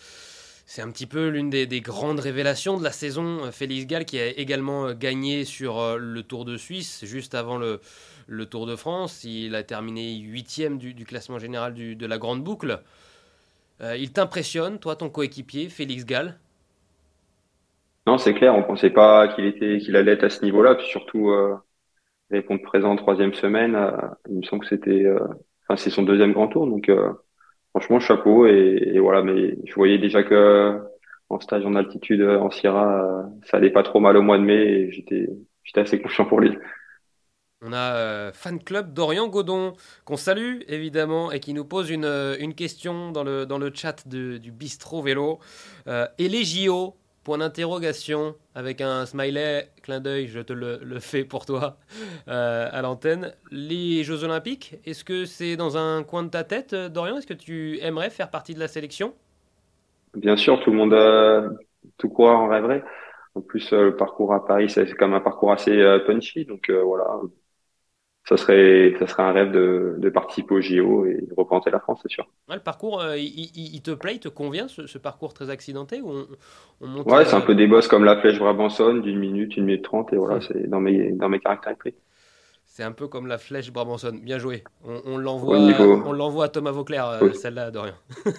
C'est 0.65 0.81
un 0.81 0.91
petit 0.91 1.07
peu 1.07 1.29
l'une 1.29 1.51
des, 1.51 1.81
grandes 1.81 2.21
révélations 2.21 2.79
de 2.79 2.85
la 2.85 2.93
saison. 2.93 3.51
Félix 3.53 3.87
Gall 3.87 4.05
qui 4.05 4.19
a 4.19 4.29
également 4.29 4.93
gagné 4.95 5.45
sur 5.45 5.99
le 5.99 6.23
Tour 6.23 6.45
de 6.45 6.57
Suisse 6.57 7.05
juste 7.05 7.35
avant 7.35 7.59
le, 7.59 7.81
le 8.27 8.47
Tour 8.47 8.67
de 8.67 8.77
France. 8.77 9.25
Il 9.25 9.55
a 9.55 9.63
terminé 9.63 10.17
huitième 10.17 10.79
du, 10.79 10.95
du 10.95 11.05
classement 11.05 11.39
général 11.39 11.75
du, 11.75 11.97
de 11.97 12.07
la 12.07 12.19
Grande 12.19 12.43
Boucle. 12.43 12.81
Euh, 13.83 13.97
il 13.97 14.13
t'impressionne, 14.13 14.79
toi, 14.79 14.97
ton 14.97 15.11
coéquipier, 15.11 15.69
Félix 15.69 16.05
Gall? 16.05 16.39
Non, 18.07 18.19
c'est 18.19 18.35
clair. 18.35 18.55
On 18.55 18.63
pensait 18.63 18.91
pas 18.91 19.29
qu'il 19.29 19.45
était, 19.47 19.79
qu'il 19.79 19.97
allait 19.97 20.13
être 20.13 20.25
à 20.25 20.31
ce 20.31 20.45
niveau-là. 20.45 20.75
Puis 20.75 20.87
surtout, 20.87 21.31
euh, 21.31 21.55
répondre 22.31 22.63
présent 22.63 22.91
en 22.91 22.97
troisième 22.97 23.35
semaine. 23.35 23.75
Euh, 23.75 23.91
il 24.29 24.39
me 24.39 24.43
semble 24.43 24.63
que 24.63 24.69
c'était, 24.69 25.05
euh, 25.05 25.21
c'est 25.77 25.91
son 25.91 26.03
deuxième 26.03 26.33
grand 26.33 26.49
tour. 26.49 26.67
Donc, 26.67 26.91
franchement, 27.71 28.01
chapeau. 28.01 28.47
Et, 28.47 28.99
voilà. 28.99 29.23
Mais 29.23 29.57
je 29.65 29.75
voyais 29.75 29.99
déjà 29.99 30.23
que 30.23 30.81
en 31.29 31.41
stage 31.41 31.65
en 31.65 31.75
altitude 31.77 32.23
en 32.23 32.51
Sierra, 32.51 33.25
ça 33.45 33.57
allait 33.57 33.71
pas 33.71 33.83
trop 33.83 34.01
mal 34.01 34.17
au 34.17 34.23
mois 34.23 34.39
de 34.39 34.45
mai. 34.45 34.63
Et 34.65 34.93
j'étais, 34.93 35.29
j'étais 35.65 35.81
assez 35.81 36.01
confiant 36.01 36.27
pour 36.27 36.41
lui. 36.41 36.59
On 37.65 37.73
a 37.73 37.95
euh, 37.95 38.33
fan 38.33 38.59
club 38.59 38.93
Dorian 38.93 39.29
Godon 39.29 39.75
qu'on 40.05 40.17
salue 40.17 40.63
évidemment 40.67 41.31
et 41.31 41.39
qui 41.39 41.55
nous 41.55 41.65
pose 41.65 41.91
une, 41.91 42.05
euh, 42.05 42.53
question 42.57 43.13
dans 43.13 43.23
le, 43.23 43.47
dans 43.47 43.59
le 43.59 43.71
chat 43.73 44.07
du 44.09 44.51
bistrot 44.51 45.01
vélo. 45.01 45.39
Euh, 45.87 46.09
et 46.19 46.29
les 46.29 46.43
JO 46.43 46.97
Point 47.25 47.39
d'interrogation 47.39 48.35
avec 48.55 48.81
un 48.81 49.07
smiley, 49.07 49.69
clin 49.83 50.01
d'œil, 50.01 50.27
je 50.27 50.41
te 50.41 50.53
le, 50.53 50.99
fais 50.99 51.25
pour 51.25 51.47
toi 51.47 51.77
à 52.27 52.83
l'antenne. 52.83 53.33
Les 53.51 54.03
Jeux 54.03 54.25
Olympiques, 54.25 54.77
est-ce 54.85 55.05
que 55.05 55.25
c'est 55.25 55.57
dans 55.57 55.77
un 55.77 56.03
coin 56.03 56.25
de 56.25 56.31
ta 56.31 56.43
tête, 56.43 56.75
Dorian? 56.75 57.19
Est-ce 57.19 57.27
que 57.27 57.35
tu 57.35 57.79
aimerais 57.81 58.11
faire 58.11 58.31
partie 58.31 58.55
de 58.55 58.59
la 58.59 58.69
sélection? 58.69 59.15
Bien 60.15 60.37
sûr, 60.37 60.61
tout 60.61 60.71
le 60.73 60.77
monde, 60.77 61.57
tout 61.99 62.09
coureur 62.09 62.41
en 62.41 62.49
rêverait. 62.49 62.83
En 63.35 63.41
plus, 63.41 63.71
le 63.73 63.97
parcours 63.97 64.35
à 64.35 64.45
Paris, 64.45 64.69
c'est 64.69 64.93
comme 64.95 65.15
un 65.15 65.21
parcours 65.21 65.53
assez 65.53 65.81
punchy, 66.07 66.45
donc 66.45 66.71
voilà, 66.71 67.21
ça 68.29 68.37
serait, 68.37 68.95
ça 68.99 69.07
serait 69.07 69.23
un 69.25 69.33
rêve 69.33 69.51
de, 69.51 69.97
de 69.99 70.09
participer 70.09 70.55
au 70.55 70.61
JO 70.61 71.07
et 71.07 71.15
de 71.15 71.35
représenter 71.37 71.71
la 71.71 71.81
France, 71.81 72.01
c'est 72.03 72.11
sûr. 72.11 72.27
le 72.49 72.61
parcours, 72.61 73.01
euh, 73.01 73.17
il, 73.19 73.51
il, 73.57 73.83
te 73.83 73.91
plaît, 73.91 74.15
il 74.15 74.21
te 74.21 74.29
convient, 74.29 74.69
ce, 74.69 74.87
ce 74.87 74.99
parcours 74.99 75.35
très 75.35 75.51
accidenté 75.51 76.01
ou 76.01 76.11
on, 76.11 76.27
on 76.81 76.87
monte 76.87 77.07
Ouais, 77.11 77.25
c'est 77.25 77.35
un 77.35 77.41
peu 77.41 77.55
des 77.55 77.67
bosses 77.67 77.89
comme 77.89 78.05
la 78.05 78.17
flèche 78.21 78.39
Brabançonne 78.39 79.03
d'une 79.03 79.19
minute, 79.19 79.57
une 79.57 79.65
minute 79.65 79.85
trente, 79.85 80.13
et 80.13 80.17
voilà, 80.17 80.41
c'est 80.41 80.69
dans 80.69 80.81
mes, 80.81 81.13
dans 81.13 81.29
mes 81.29 81.41
caractéristiques. 81.41 81.97
C'est 82.65 82.85
un 82.85 82.93
peu 82.93 83.07
comme 83.07 83.27
la 83.27 83.37
flèche 83.37 83.71
Brabançonne. 83.71 84.21
Bien 84.21 84.39
joué. 84.39 84.65
On, 84.83 85.03
on 85.05 85.19
l'envoie, 85.19 85.59
on 85.59 86.13
l'envoie 86.13 86.47
à 86.47 86.49
Thomas 86.49 86.71
Vauclair, 86.71 87.07
euh, 87.07 87.33
celle-là, 87.35 87.71
Dorian. 87.71 87.93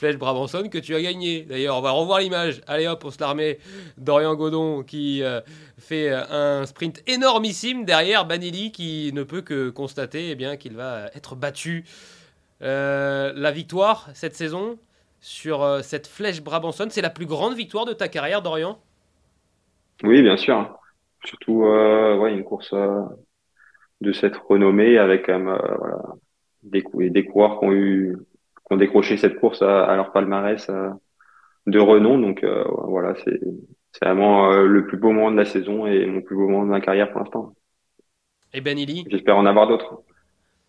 Flèche 0.00 0.16
Brabançonne 0.16 0.70
que 0.70 0.78
tu 0.78 0.94
as 0.94 1.02
gagné. 1.02 1.42
D'ailleurs, 1.42 1.76
on 1.76 1.82
va 1.82 1.90
revoir 1.90 2.20
l'image. 2.20 2.62
Allez 2.66 2.88
hop, 2.88 3.04
on 3.04 3.10
se 3.10 3.20
la 3.20 3.28
remet. 3.28 3.58
Dorian 3.98 4.34
Godon 4.34 4.82
qui 4.82 5.22
euh, 5.22 5.42
fait 5.76 6.10
euh, 6.10 6.22
un 6.62 6.64
sprint 6.64 7.02
énormissime 7.06 7.84
derrière 7.84 8.24
Banili 8.24 8.72
qui 8.72 9.12
ne 9.12 9.24
peut 9.24 9.42
que 9.42 9.68
constater 9.68 10.30
eh 10.30 10.56
qu'il 10.56 10.74
va 10.74 11.08
être 11.14 11.36
battu. 11.36 11.84
Euh, 12.62 13.34
la 13.36 13.50
victoire 13.50 14.08
cette 14.14 14.34
saison 14.34 14.78
sur 15.20 15.80
cette 15.82 16.06
Flèche 16.06 16.42
Brabançonne, 16.42 16.88
c'est 16.88 17.02
la 17.02 17.10
plus 17.10 17.26
grande 17.26 17.54
victoire 17.54 17.84
de 17.84 17.92
ta 17.92 18.08
carrière, 18.08 18.40
Dorian? 18.40 18.78
Oui, 20.02 20.22
bien 20.22 20.38
sûr. 20.38 20.78
Surtout 21.26 21.64
ouais, 21.64 22.32
une 22.32 22.42
course 22.42 22.72
de 24.00 24.12
cette 24.12 24.36
renommée 24.48 24.96
avec 24.96 25.30
des 26.62 26.82
coureurs 27.26 27.60
qui 27.60 27.66
ont 27.66 27.72
eu 27.72 28.16
ont 28.70 28.76
décroché 28.76 29.16
cette 29.16 29.38
course 29.38 29.62
à, 29.62 29.94
leur 29.96 30.12
palmarès 30.12 30.68
euh, 30.70 30.90
de 31.66 31.78
renom. 31.78 32.18
Donc 32.18 32.42
euh, 32.44 32.64
voilà, 32.84 33.14
c'est 33.24 33.40
vraiment 34.00 34.52
euh, 34.52 34.66
le 34.66 34.86
plus 34.86 34.96
beau 34.96 35.12
moment 35.12 35.30
de 35.30 35.36
la 35.36 35.44
saison 35.44 35.86
et 35.86 36.06
mon 36.06 36.22
plus 36.22 36.36
beau 36.36 36.48
moment 36.48 36.64
de 36.64 36.70
ma 36.70 36.80
carrière 36.80 37.10
pour 37.10 37.20
l'instant. 37.20 37.54
Et 38.52 38.60
Ben 38.60 38.78
J'espère 39.08 39.36
en 39.36 39.46
avoir 39.46 39.68
d'autres. 39.68 40.02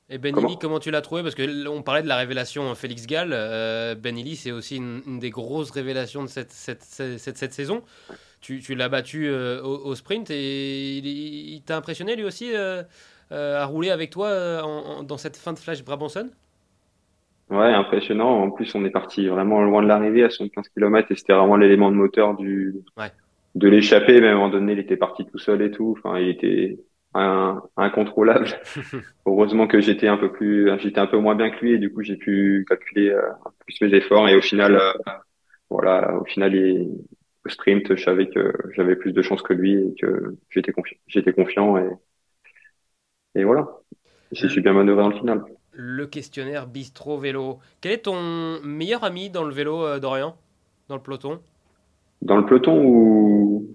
Et 0.10 0.18
Ben 0.18 0.34
comment, 0.34 0.56
comment 0.56 0.80
tu 0.80 0.92
l'as 0.92 1.02
trouvé? 1.02 1.24
Parce 1.24 1.36
que 1.36 1.68
on 1.68 1.84
parlait 1.84 2.04
de 2.04 2.08
la 2.08 2.18
révélation 2.18 2.76
Félix 2.76 3.08
Gall. 3.08 3.30
Ben 3.30 4.16
c'est 4.36 4.52
aussi 4.52 4.78
une, 4.78 5.20
des 5.20 5.30
grosses 5.30 5.72
révélations 5.72 6.24
de 6.24 6.28
cette, 6.28 6.52
cette, 6.52 6.84
cette, 6.84 7.38
cette 7.38 7.54
saison. 7.54 7.82
Tu, 8.42 8.60
tu 8.60 8.76
l'as 8.76 8.90
battu 8.90 9.30
au, 9.32 9.96
sprint 9.96 10.30
et 10.32 10.98
il, 10.98 11.62
t'a 11.62 11.78
impressionné 11.78 12.16
lui 12.16 12.24
aussi 12.24 12.52
à 13.32 13.66
rouler 13.66 13.90
avec 13.90 14.10
toi 14.10 14.62
dans 15.04 15.18
cette 15.18 15.38
fin 15.38 15.54
de 15.54 15.60
flash 15.60 15.84
Brabanson 15.84 16.30
Ouais, 17.52 17.74
impressionnant. 17.74 18.44
En 18.44 18.50
plus, 18.50 18.74
on 18.76 18.86
est 18.86 18.90
parti 18.90 19.28
vraiment 19.28 19.62
loin 19.62 19.84
de 19.84 19.88
l'arrivée 19.88 20.24
à 20.24 20.30
75 20.30 20.70
km 20.70 21.12
et 21.12 21.16
c'était 21.16 21.34
vraiment 21.34 21.58
l'élément 21.58 21.92
de 21.92 21.98
moteur 21.98 22.36
du 22.38 22.76
ouais. 22.98 23.12
de 23.56 23.68
l'échapper. 23.68 24.22
Mais 24.22 24.30
à 24.30 24.32
un 24.32 24.36
moment 24.36 24.50
donné, 24.50 24.72
il 24.72 24.80
était 24.80 24.96
parti 24.96 25.26
tout 25.26 25.38
seul 25.38 25.62
et 25.62 25.70
tout. 25.70 25.94
Enfin, 25.98 26.18
il 26.18 26.30
était 26.30 26.80
un, 27.14 27.62
incontrôlable. 27.76 28.48
Heureusement 29.26 29.68
que 29.68 29.82
j'étais 29.82 30.08
un 30.08 30.16
peu 30.16 30.32
plus, 30.32 30.72
j'étais 30.80 31.02
un 31.02 31.08
peu 31.08 31.18
moins 31.18 31.36
bien 31.36 31.50
que 31.50 31.60
lui 31.60 31.74
et 31.74 31.78
du 31.78 31.92
coup, 31.92 32.02
j'ai 32.04 32.16
pu 32.16 32.66
calculer 32.70 33.10
euh, 33.10 33.22
plus 33.66 33.82
mes 33.82 33.94
efforts 33.98 34.30
et 34.30 34.36
au 34.38 34.42
final, 34.42 34.78
euh, 34.78 35.12
voilà, 35.70 36.16
au 36.16 36.24
final, 36.24 36.56
il, 36.56 36.88
au 37.46 37.50
sprint, 37.50 37.98
je 37.98 38.02
savais 38.02 38.30
que 38.30 38.54
j'avais 38.76 38.96
plus 38.96 39.12
de 39.12 39.22
chance 39.22 39.42
que 39.42 39.52
lui 39.54 39.74
et 39.74 39.94
que 40.02 40.38
j'étais 40.50 40.72
confiant. 40.72 40.98
J'étais 41.08 41.34
confiant 41.34 41.78
et 41.78 41.90
et 43.36 43.44
voilà. 43.44 43.68
Je 44.32 44.48
suis 44.48 44.62
bien 44.62 44.72
manœuvré 44.72 45.04
dans 45.04 45.10
le 45.10 45.18
final 45.18 45.44
le 45.73 46.05
questionnaire 46.05 46.67
Bistro 46.67 47.17
Vélo. 47.17 47.60
Quel 47.79 47.93
est 47.93 48.03
ton 48.03 48.60
meilleur 48.63 49.03
ami 49.03 49.29
dans 49.29 49.43
le 49.43 49.53
vélo, 49.53 49.86
euh, 49.86 49.99
Dorian? 49.99 50.36
Dans 50.89 50.95
le 50.95 51.01
peloton? 51.01 51.39
Dans 52.21 52.38
le 52.38 52.45
peloton 52.45 52.84
ou. 52.84 53.67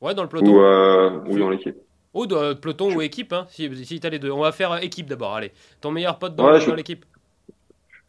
Ouais, 0.00 0.14
dans 0.14 0.22
le 0.22 0.28
peloton. 0.28 0.52
Ou, 0.52 0.60
euh, 0.60 1.38
dans 1.38 1.50
l'équipe? 1.50 1.76
Ou 2.14 2.26
dans 2.26 2.42
le 2.42 2.54
peloton 2.54 2.94
ou 2.94 3.02
équipe, 3.02 3.32
hein, 3.32 3.46
si, 3.48 3.84
si 3.84 3.98
tu 3.98 4.06
as 4.06 4.10
les 4.10 4.18
deux. 4.18 4.30
On 4.30 4.40
va 4.40 4.52
faire 4.52 4.82
équipe 4.82 5.06
d'abord, 5.06 5.34
allez. 5.34 5.52
Ton 5.80 5.90
meilleur 5.90 6.18
pote 6.18 6.36
dans, 6.36 6.50
l'équipe? 6.74 7.04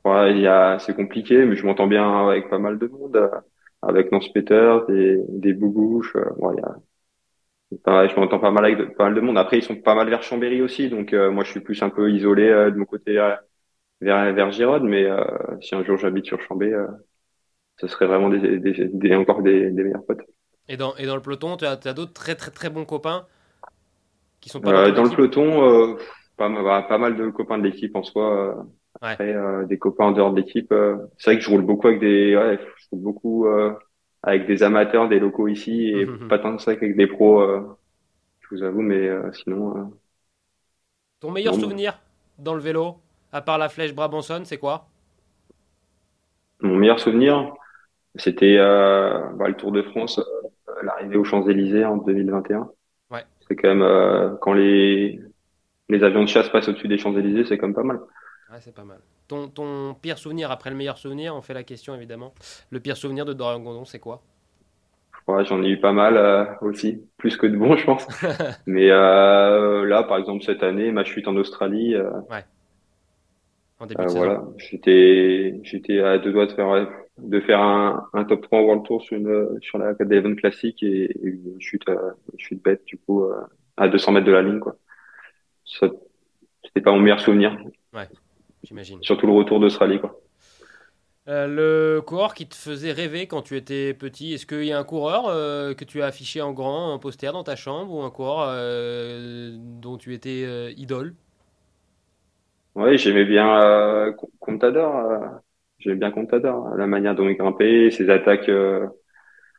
Ouais, 0.03 0.45
a... 0.45 0.77
c'est 0.79 0.95
compliqué, 0.95 1.43
mais 1.45 1.55
je 1.55 1.65
m'entends 1.65 1.87
bien 1.87 2.27
avec 2.27 2.49
pas 2.49 2.59
mal 2.59 2.77
de 2.77 2.87
monde. 2.87 3.15
Euh, 3.15 3.29
avec 3.81 4.11
Nance 4.11 4.31
Peter, 4.33 4.77
des, 4.87 5.21
des 5.29 5.53
boubouches. 5.53 6.15
Ouais, 6.37 6.53
il 6.55 6.59
y 6.59 6.63
a 6.63 6.75
je 7.71 8.19
m'entends 8.19 8.39
pas 8.39 8.51
mal 8.51 8.65
avec 8.65 8.95
pas 8.95 9.05
mal 9.05 9.15
de 9.15 9.21
monde. 9.21 9.37
Après, 9.37 9.57
ils 9.57 9.63
sont 9.63 9.75
pas 9.75 9.95
mal 9.95 10.09
vers 10.09 10.23
Chambéry 10.23 10.61
aussi, 10.61 10.89
donc 10.89 11.13
euh, 11.13 11.31
moi, 11.31 11.43
je 11.43 11.51
suis 11.51 11.59
plus 11.59 11.81
un 11.81 11.89
peu 11.89 12.11
isolé 12.11 12.47
euh, 12.47 12.71
de 12.71 12.77
mon 12.77 12.85
côté 12.85 13.17
euh, 13.17 13.35
vers 14.01 14.33
vers 14.33 14.51
Girode. 14.51 14.83
Mais 14.83 15.07
si 15.61 15.75
un 15.75 15.83
jour 15.83 15.97
j'habite 15.97 16.25
sur 16.25 16.41
Chambéry, 16.41 16.73
ce 17.77 17.87
serait 17.87 18.07
vraiment 18.07 18.29
des, 18.29 18.59
des, 18.59 18.89
des 18.93 19.15
encore 19.15 19.41
des, 19.41 19.71
des, 19.71 19.83
meilleurs 19.83 20.05
potes. 20.05 20.21
Et 20.67 20.77
dans 20.77 20.95
et 20.95 21.05
dans 21.05 21.15
le 21.15 21.21
peloton, 21.21 21.57
tu 21.57 21.65
as, 21.65 21.79
as 21.83 21.93
d'autres 21.93 22.13
très 22.13 22.35
très 22.35 22.51
très 22.51 22.69
bons 22.69 22.85
copains 22.85 23.25
qui 24.41 24.49
sont 24.49 24.61
pas 24.61 24.91
dans, 24.91 25.03
le 25.03 25.09
peloton. 25.15 25.97
Pas, 26.37 26.49
bah, 26.49 26.85
pas, 26.87 26.97
mal 26.97 27.15
de 27.15 27.29
copains 27.29 27.57
de 27.57 27.63
l'équipe 27.63 27.95
en 27.95 28.03
soi. 28.03 28.65
Après, 29.01 29.35
des 29.67 29.77
copains 29.77 30.05
en 30.05 30.11
dehors 30.11 30.31
de 30.31 30.41
l'équipe. 30.41 30.73
c'est 31.17 31.31
vrai 31.31 31.37
que 31.37 31.43
je 31.43 31.49
roule 31.49 31.61
beaucoup 31.61 31.87
avec 31.87 31.99
des, 31.99 32.35
ouais, 32.35 32.59
je 32.59 32.87
roule 32.91 33.01
beaucoup 33.01 33.47
avec 34.25 34.47
des 34.47 34.63
amateurs, 34.63 35.07
des 35.07 35.19
locaux 35.19 35.47
ici 35.47 35.89
et 35.89 36.05
pas 36.29 36.39
tant 36.39 36.57
que 36.57 36.61
ça 36.61 36.75
qu'avec 36.75 36.97
des 36.97 37.07
pros, 37.07 37.39
euh, 37.39 37.61
je 38.41 38.55
vous 38.55 38.63
avoue, 38.63 38.81
mais 38.81 39.07
euh, 39.07 39.31
sinon. 39.31 39.77
Euh, 39.77 39.83
Ton 41.19 41.31
meilleur 41.31 41.53
souvenir 41.53 41.99
dans 42.39 42.55
le 42.55 42.59
vélo, 42.59 42.97
à 43.31 43.41
part 43.41 43.57
la 43.57 43.69
flèche 43.69 43.93
Brabanson, 43.93 44.41
c'est 44.43 44.57
quoi? 44.57 44.87
Mon 46.59 46.75
meilleur 46.75 46.99
souvenir, 46.99 47.53
c'était 48.15 48.57
bah, 48.57 49.47
le 49.47 49.53
Tour 49.53 49.71
de 49.71 49.83
France, 49.83 50.19
l'arrivée 50.83 51.17
aux 51.17 51.23
Champs-Élysées 51.23 51.85
en 51.85 51.97
2021. 51.97 52.69
Ouais. 53.11 53.23
C'est 53.47 53.55
quand 53.55 53.73
même 53.73 54.37
quand 54.41 54.53
les 54.53 55.21
les 55.87 56.03
avions 56.03 56.23
de 56.23 56.29
chasse 56.29 56.49
passent 56.49 56.67
au-dessus 56.67 56.87
des 56.87 56.97
Champs-Élysées, 56.97 57.45
c'est 57.45 57.57
quand 57.57 57.67
même 57.67 57.75
pas 57.75 57.83
mal. 57.83 57.99
Ouais, 58.51 58.57
c'est 58.61 58.75
pas 58.75 58.83
mal. 58.83 58.99
Ton, 59.27 59.47
ton, 59.47 59.95
pire 59.95 60.17
souvenir 60.17 60.51
après 60.51 60.69
le 60.69 60.75
meilleur 60.75 60.97
souvenir, 60.97 61.35
on 61.35 61.41
fait 61.41 61.53
la 61.55 61.63
question 61.63 61.95
évidemment. 61.95 62.33
Le 62.69 62.79
pire 62.79 62.95
souvenir 62.95 63.25
de 63.25 63.33
Dorian 63.33 63.59
Gondon, 63.59 63.85
c'est 63.85 63.99
quoi? 63.99 64.21
Ouais, 65.27 65.43
J'en 65.45 65.63
ai 65.63 65.69
eu 65.69 65.79
pas 65.79 65.91
mal 65.91 66.17
euh, 66.17 66.45
aussi, 66.61 67.01
plus 67.17 67.35
que 67.35 67.47
de 67.47 67.57
bons, 67.57 67.75
je 67.77 67.85
pense. 67.85 68.07
Mais 68.67 68.91
euh, 68.91 69.85
là, 69.85 70.03
par 70.03 70.17
exemple, 70.17 70.43
cette 70.43 70.63
année, 70.63 70.91
ma 70.91 71.03
chute 71.03 71.27
en 71.27 71.35
Australie. 71.35 71.95
Euh, 71.95 72.11
ouais. 72.29 72.45
En 73.79 73.87
début 73.87 74.05
de 74.05 74.09
voilà, 74.11 74.41
j'étais, 74.57 75.59
j'étais 75.63 75.99
à 75.99 76.17
deux 76.17 76.31
doigts 76.31 76.45
de 76.45 76.53
faire, 76.53 76.87
de 77.17 77.39
faire 77.41 77.59
un, 77.59 78.07
un 78.13 78.23
top 78.23 78.43
3 78.43 78.61
World 78.61 78.85
Tour 78.85 79.01
sur, 79.01 79.17
une, 79.17 79.59
sur 79.61 79.77
la 79.77 79.93
Devon 79.93 80.33
Classic 80.35 80.81
et, 80.81 81.11
une 81.21 81.59
chute, 81.59 81.83
une 81.89 82.39
chute 82.39 82.63
bête, 82.63 82.85
du 82.85 82.97
coup, 82.97 83.25
à 83.75 83.89
200 83.89 84.13
mètres 84.13 84.27
de 84.27 84.31
la 84.31 84.43
ligne, 84.43 84.59
quoi. 84.59 84.77
c'était 85.65 86.81
pas 86.81 86.91
mon 86.91 87.01
meilleur 87.01 87.19
souvenir. 87.19 87.57
Ouais. 87.93 88.07
J'imagine. 88.65 89.01
Surtout 89.03 89.27
le 89.27 89.33
retour 89.33 89.59
d'Australie, 89.59 89.99
quoi. 89.99 90.19
Euh, 91.27 91.47
le 91.47 92.01
coureur 92.01 92.35
qui 92.35 92.47
te 92.47 92.55
faisait 92.55 92.91
rêver 92.91 93.25
quand 93.25 93.41
tu 93.41 93.55
étais 93.57 93.95
petit, 93.95 94.33
est-ce 94.33 94.45
qu'il 94.45 94.65
y 94.65 94.71
a 94.71 94.77
un 94.77 94.83
coureur 94.83 95.25
euh, 95.27 95.73
que 95.73 95.83
tu 95.83 96.03
as 96.03 96.05
affiché 96.05 96.41
en 96.41 96.53
grand, 96.53 96.93
en 96.93 96.99
poster 96.99 97.31
dans 97.31 97.43
ta 97.43 97.55
chambre, 97.55 97.91
ou 97.91 98.01
un 98.03 98.11
coureur 98.11 98.47
euh, 98.49 99.55
dont 99.57 99.97
tu 99.97 100.13
étais 100.13 100.73
idole? 100.73 101.15
Oui, 102.75 102.97
j'aimais 102.97 103.25
bien 103.25 104.13
Contador. 104.39 105.41
j'aimais 105.79 105.95
bien 105.95 106.11
Contador, 106.11 106.75
la 106.75 106.85
manière 106.85 107.15
dont 107.15 107.27
il 107.27 107.37
grimpait, 107.37 107.89
ses 107.89 108.09
attaques 108.09 108.51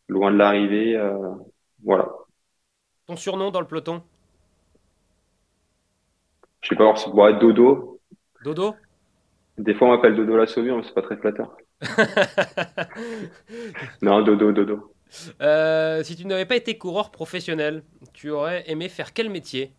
loin 0.08 0.30
de 0.30 0.36
l'arrivée. 0.36 1.00
voilà. 1.82 2.08
Ton 3.06 3.16
surnom 3.16 3.50
dans 3.50 3.60
le 3.60 3.66
peloton? 3.66 4.02
Je 6.60 6.68
sais 6.68 6.76
pas, 6.76 6.94
c'est 6.96 7.10
Dodo. 7.40 8.00
Dodo? 8.44 8.74
Des 9.58 9.74
fois, 9.74 9.88
on 9.88 9.90
m'appelle 9.92 10.14
Dodo 10.16 10.36
la 10.36 10.46
saumure, 10.46 10.76
mais 10.76 10.82
c'est 10.84 10.94
pas 10.94 11.02
très 11.02 11.16
flatteur. 11.16 11.56
non, 14.02 14.22
Dodo, 14.22 14.52
Dodo. 14.52 14.92
Euh, 15.40 16.02
si 16.02 16.16
tu 16.16 16.26
n'avais 16.26 16.46
pas 16.46 16.56
été 16.56 16.78
coureur 16.78 17.10
professionnel, 17.10 17.82
tu 18.12 18.30
aurais 18.30 18.64
aimé 18.70 18.88
faire 18.88 19.12
quel 19.12 19.30
métier? 19.30 19.72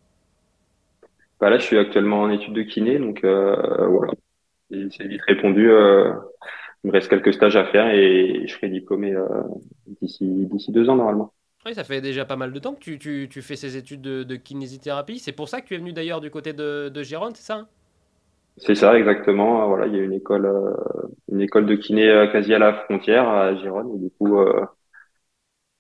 Bah 1.40 1.50
Là, 1.50 1.60
je 1.60 1.64
suis 1.66 1.78
actuellement 1.78 2.22
en 2.22 2.32
études 2.32 2.54
de 2.54 2.64
kiné, 2.64 2.98
donc 2.98 3.24
euh, 3.24 3.88
voilà. 3.88 4.14
C'est 4.70 5.08
vite 5.08 5.22
répondu. 5.28 5.70
Euh, 5.70 6.14
il 6.84 6.88
me 6.88 6.94
reste 6.94 7.10
quelques 7.10 7.34
stages 7.34 7.56
à 7.56 7.66
faire 7.66 7.90
et 7.90 8.44
je 8.48 8.54
serai 8.54 8.70
diplômé 8.70 9.14
d'ici 10.02 10.24
d'ici 10.24 10.72
deux 10.72 10.90
ans 10.90 10.96
normalement. 10.96 11.34
Oui, 11.66 11.74
ça 11.74 11.84
fait 11.84 12.02
déjà 12.02 12.24
pas 12.26 12.36
mal 12.36 12.54
de 12.54 12.60
temps 12.60 12.76
que 12.76 12.80
tu, 12.80 13.00
tu, 13.00 13.28
tu 13.30 13.42
fais 13.42 13.56
ces 13.56 13.76
études 13.78 14.02
de, 14.02 14.24
de 14.24 14.36
kinésithérapie. 14.36 15.20
C'est 15.20 15.32
pour 15.32 15.50
ça 15.50 15.62
que 15.62 15.68
tu 15.68 15.76
es 15.76 15.78
venu 15.78 15.92
d'ailleurs 15.92 16.22
du 16.22 16.30
côté 16.30 16.54
de, 16.54 16.90
de 16.90 17.04
Gironde, 17.04 17.36
c'est 17.36 17.44
ça 17.44 17.56
hein? 17.56 17.68
C'est 18.58 18.76
ça, 18.76 18.98
exactement. 18.98 19.68
Voilà, 19.68 19.88
il 19.88 19.96
y 19.96 20.00
a 20.00 20.04
une 20.04 20.14
école, 20.14 20.46
euh, 20.46 20.74
une 21.32 21.42
école 21.42 21.66
de 21.66 21.76
kiné 21.76 22.10
euh, 22.10 22.28
quasi 22.32 22.54
à 22.54 22.60
la 22.60 22.74
frontière 22.74 23.28
à 23.30 23.56
Gironde. 23.56 23.96
Et 23.96 24.00
du 24.00 24.10
coup, 24.12 24.40
euh, 24.40 24.66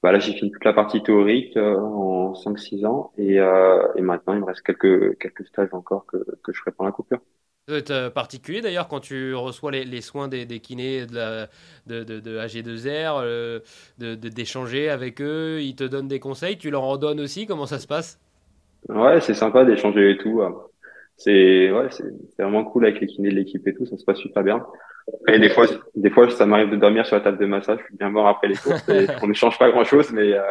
bah 0.03 0.11
là, 0.11 0.19
j'ai 0.19 0.33
fini 0.33 0.51
toute 0.51 0.63
la 0.65 0.73
partie 0.73 1.01
théorique 1.03 1.57
en 1.57 2.33
5-6 2.35 2.85
ans. 2.85 3.11
Et, 3.17 3.35
et 3.35 4.01
maintenant, 4.01 4.33
il 4.33 4.39
me 4.41 4.45
reste 4.45 4.61
quelques, 4.61 5.17
quelques 5.19 5.45
stages 5.47 5.73
encore 5.73 6.05
que, 6.05 6.17
que 6.43 6.53
je 6.53 6.59
ferai 6.59 6.71
pendant 6.71 6.87
la 6.89 6.93
coupure. 6.93 7.19
Ça 7.67 7.73
doit 7.73 7.79
être 7.79 8.13
particulier 8.13 8.61
d'ailleurs 8.61 8.87
quand 8.87 9.01
tu 9.01 9.33
reçois 9.35 9.71
les, 9.71 9.83
les 9.83 9.99
soins 10.01 10.29
des, 10.29 10.45
des, 10.45 10.61
kinés 10.61 11.05
de, 11.05 11.15
la, 11.15 11.49
de, 11.85 12.03
de, 12.05 12.19
de 12.21 12.37
AG2R, 12.37 13.21
de 13.97 14.15
d'échanger 14.15 14.89
avec 14.89 15.21
eux, 15.21 15.61
ils 15.61 15.75
te 15.75 15.83
donnent 15.83 16.07
des 16.07 16.19
conseils, 16.21 16.57
tu 16.57 16.69
leur 16.71 16.83
en 16.83 16.95
donnes 16.97 17.19
aussi, 17.19 17.45
comment 17.45 17.65
ça 17.65 17.79
se 17.79 17.87
passe? 17.87 18.19
Ouais, 18.89 19.19
c'est 19.21 19.33
sympa 19.33 19.63
d'échanger 19.65 20.11
et 20.11 20.17
tout 20.17 20.41
c'est 21.17 21.71
ouais, 21.71 21.88
c'est 21.91 22.43
vraiment 22.43 22.63
cool 22.65 22.86
avec 22.86 23.01
les 23.01 23.08
kinés 23.08 23.30
de 23.30 23.36
l'équipe 23.36 23.67
et 23.67 23.73
tout, 23.73 23.86
ça 23.86 23.97
se 23.97 24.06
passe 24.06 24.19
super 24.19 24.43
bien. 24.43 24.65
Et 25.30 25.39
des 25.39 25.49
fois, 25.49 25.65
des 25.95 26.10
fois, 26.10 26.30
ça 26.30 26.45
m'arrive 26.45 26.69
de 26.69 26.75
dormir 26.77 27.06
sur 27.06 27.15
la 27.15 27.21
table 27.21 27.38
de 27.39 27.45
massage. 27.45 27.80
Je 27.82 27.86
suis 27.86 27.97
bien 27.97 28.10
mort 28.10 28.27
après 28.27 28.47
les 28.49 28.58
courses. 28.58 28.88
Et 28.89 29.08
on 29.23 29.27
ne 29.27 29.34
change 29.34 29.58
pas 29.58 29.69
grand 29.71 29.84
chose, 29.86 30.12
mais 30.12 30.34
euh, 30.34 30.41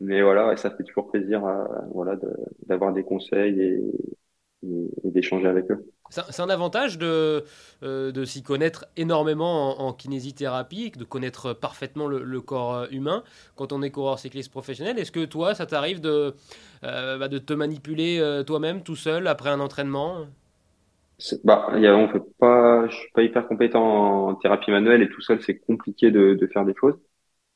mais 0.00 0.22
voilà, 0.22 0.56
ça 0.56 0.70
fait 0.70 0.84
toujours 0.84 1.10
plaisir, 1.10 1.44
euh, 1.46 1.64
voilà, 1.94 2.16
d'avoir 2.66 2.92
des 2.92 3.04
conseils 3.04 3.60
et, 3.60 3.80
et 5.04 5.10
d'échanger 5.10 5.48
avec 5.48 5.70
eux. 5.70 5.84
C'est 6.12 6.42
un 6.42 6.50
avantage 6.50 6.98
de, 6.98 7.44
euh, 7.82 8.12
de 8.12 8.24
s'y 8.26 8.42
connaître 8.42 8.84
énormément 8.98 9.80
en, 9.80 9.94
kinésithérapie, 9.94 10.90
de 10.90 11.04
connaître 11.04 11.54
parfaitement 11.54 12.06
le, 12.06 12.40
corps 12.42 12.74
euh, 12.74 12.86
humain 12.90 13.22
quand 13.56 13.72
on 13.72 13.80
est 13.80 13.90
coureur 13.90 14.18
cycliste 14.18 14.50
professionnel. 14.50 14.98
Est-ce 14.98 15.10
que 15.10 15.24
toi, 15.24 15.54
ça 15.54 15.64
t'arrive 15.64 16.02
de, 16.02 16.34
euh, 16.84 17.16
bah, 17.16 17.28
de 17.28 17.38
te 17.38 17.54
manipuler 17.54 18.42
toi-même 18.46 18.82
tout 18.82 18.96
seul 18.96 19.26
après 19.26 19.48
un 19.48 19.60
entraînement? 19.60 20.26
Bah, 21.44 21.70
y 21.76 21.86
a, 21.86 21.96
on 21.96 22.08
pas, 22.38 22.88
je 22.88 22.94
suis 22.94 23.10
pas 23.12 23.22
hyper 23.22 23.48
compétent 23.48 24.28
en 24.28 24.34
thérapie 24.34 24.70
manuelle 24.70 25.02
et 25.02 25.08
tout 25.08 25.22
seul, 25.22 25.40
c'est 25.40 25.58
compliqué 25.60 26.10
de, 26.10 26.50
faire 26.52 26.66
des 26.66 26.74
choses. 26.74 26.98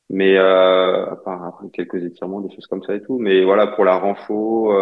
Mais 0.09 0.37
à 0.37 1.17
part 1.23 1.61
quelques 1.73 2.03
étirements, 2.03 2.41
des 2.41 2.53
choses 2.55 2.65
comme 2.65 2.81
ça 2.83 2.95
et 2.95 3.03
tout. 3.03 3.19
Mais 3.19 3.43
voilà, 3.43 3.67
pour 3.67 3.85
la 3.85 3.97
renfo, 3.97 4.73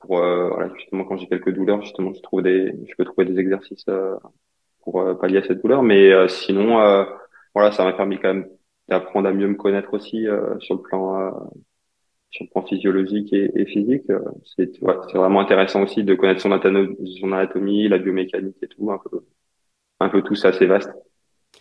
pour 0.00 0.18
euh, 0.18 0.48
voilà, 0.48 0.72
justement 0.74 1.04
quand 1.04 1.16
j'ai 1.18 1.28
quelques 1.28 1.50
douleurs, 1.50 1.82
justement 1.82 2.12
je 2.12 2.20
trouve 2.22 2.42
des, 2.42 2.74
je 2.88 2.94
peux 2.96 3.04
trouver 3.04 3.26
des 3.26 3.38
exercices 3.38 3.84
euh, 3.88 4.16
pour 4.82 5.00
euh, 5.00 5.14
pallier 5.14 5.38
à 5.38 5.42
cette 5.42 5.62
douleur. 5.62 5.82
Mais 5.82 6.28
sinon, 6.28 6.78
voilà, 7.54 7.72
ça 7.72 7.84
m'a 7.84 7.92
permis 7.92 8.18
quand 8.18 8.34
même 8.34 8.48
d'apprendre 8.88 9.28
à 9.28 9.32
mieux 9.32 9.46
me 9.46 9.54
connaître 9.54 9.94
aussi 9.94 10.26
sur 10.60 10.74
le 10.74 10.82
plan 10.82 11.50
sur 12.30 12.44
le 12.44 12.50
plan 12.50 12.62
physiologique 12.62 13.32
et, 13.32 13.66
physique. 13.66 14.04
C'est 14.56 14.80
ouais, 14.82 14.94
c'est 15.10 15.18
vraiment 15.18 15.40
intéressant 15.40 15.82
aussi 15.82 16.04
de 16.04 16.14
connaître 16.14 16.40
son, 16.40 16.52
anatomie, 16.52 17.88
la 17.88 17.98
biomécanique 17.98 18.56
et 18.62 18.68
tout, 18.68 18.90
un 18.90 18.98
peu 18.98 19.20
un 20.00 20.08
peu 20.08 20.22
tout 20.22 20.34
ça, 20.34 20.48
assez 20.48 20.66
vaste. 20.66 20.90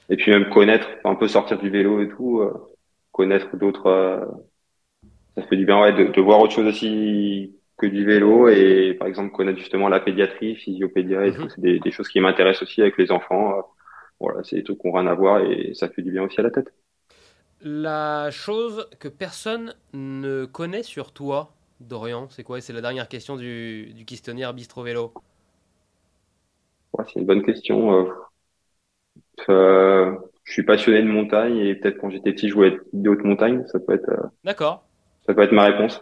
Et 0.10 0.16
puis 0.16 0.32
même 0.32 0.50
connaître, 0.50 0.88
un 1.04 1.16
peu 1.16 1.28
sortir 1.28 1.60
du 1.60 1.70
vélo 1.70 2.02
et 2.02 2.08
tout, 2.08 2.42
connaître 3.12 3.58
d'autres. 3.58 4.30
ça 5.36 5.44
fait 5.44 5.58
du 5.58 5.66
bien 5.66 5.82
ouais, 5.82 5.94
de, 5.94 6.12
de 6.12 6.22
voir 6.22 6.40
autre 6.40 6.54
chose 6.54 6.68
aussi 6.68 7.59
que 7.80 7.88
du 7.88 8.06
vélo 8.06 8.50
et 8.50 8.96
par 9.00 9.08
exemple 9.08 9.32
connaître 9.32 9.58
justement 9.58 9.90
la 9.90 10.00
pédiatrie, 10.00 10.56
physiopédia 10.56 11.26
et 11.26 11.32
mhm. 11.32 11.38
tout, 11.38 11.50
c'est 11.50 11.62
des, 11.62 11.80
des, 11.80 11.92
choses 11.92 12.10
qui 12.10 12.20
m'intéressent 12.20 12.64
aussi 12.64 12.82
avec 12.82 12.98
les 12.98 13.12
enfants. 13.12 13.58
Euh, 13.58 13.62
voilà, 14.20 14.44
c'est 14.44 14.58
des 14.58 14.64
trucs 14.64 14.78
qu'on 14.78 14.92
rien 14.92 15.08
à 15.08 15.16
voir 15.16 15.42
et 15.42 15.74
ça 15.74 15.90
fait 15.90 16.02
du 16.02 16.12
bien 16.12 16.24
aussi 16.24 16.40
à 16.40 16.44
la 16.44 16.52
tête. 16.52 16.74
La 17.62 18.30
chose 18.32 18.88
que 19.00 19.08
personne 19.08 19.74
ne 19.94 20.46
connaît 20.46 20.84
sur 20.84 21.12
toi, 21.12 21.54
Dorian, 21.80 22.28
c'est 22.30 22.44
quoi? 22.44 22.62
C'est 22.62 22.74
la 22.74 22.82
dernière 22.82 23.08
question 23.08 23.38
du, 23.38 23.94
du 23.94 24.06
questionnaire 24.06 24.54
Bistro 24.54 24.84
Vélo. 24.84 25.14
Ouais, 26.94 27.06
c'est 27.08 27.20
une 27.20 27.26
bonne 27.26 27.44
question. 27.44 27.94
Euh, 27.94 28.10
euh, 29.50 30.16
je 30.44 30.54
suis 30.54 30.64
passionné 30.64 31.02
de 31.02 31.08
montagne 31.08 31.58
et 31.58 31.76
peut-être 31.76 31.98
quand 31.98 32.10
j'étais 32.10 32.34
petit, 32.34 32.50
je 32.50 32.56
voulais 32.56 32.70
être 32.70 32.82
de 32.92 33.10
haute 33.10 33.24
montagne. 33.24 33.64
Ça 33.68 33.80
peut 33.80 33.94
être. 33.94 34.10
D'accord. 34.44 34.86
Ça 35.26 35.34
peut 35.34 35.44
être 35.44 35.54
ma 35.54 35.66
réponse. 35.66 36.02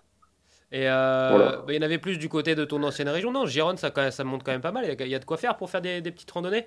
Et 0.71 0.89
euh, 0.89 0.89
bah, 0.89 1.65
il 1.69 1.75
y 1.75 1.79
en 1.79 1.81
avait 1.81 1.97
plus 1.97 2.17
du 2.17 2.27
côté 2.27 2.53
de 2.55 2.65
ton 2.65 2.83
ancienne 2.83 3.09
région. 3.09 3.31
Non, 3.31 3.45
Gironde, 3.45 3.77
ça, 3.77 4.11
ça 4.11 4.23
monte 4.23 4.43
quand 4.43 4.51
même 4.51 4.61
pas 4.61 4.71
mal. 4.71 4.85
Il 4.99 5.07
y, 5.07 5.15
a 5.15 5.19
de 5.19 5.25
quoi 5.25 5.37
faire 5.37 5.55
pour 5.55 5.69
faire 5.69 5.81
des, 5.81 6.01
petites 6.01 6.31
randonnées? 6.31 6.65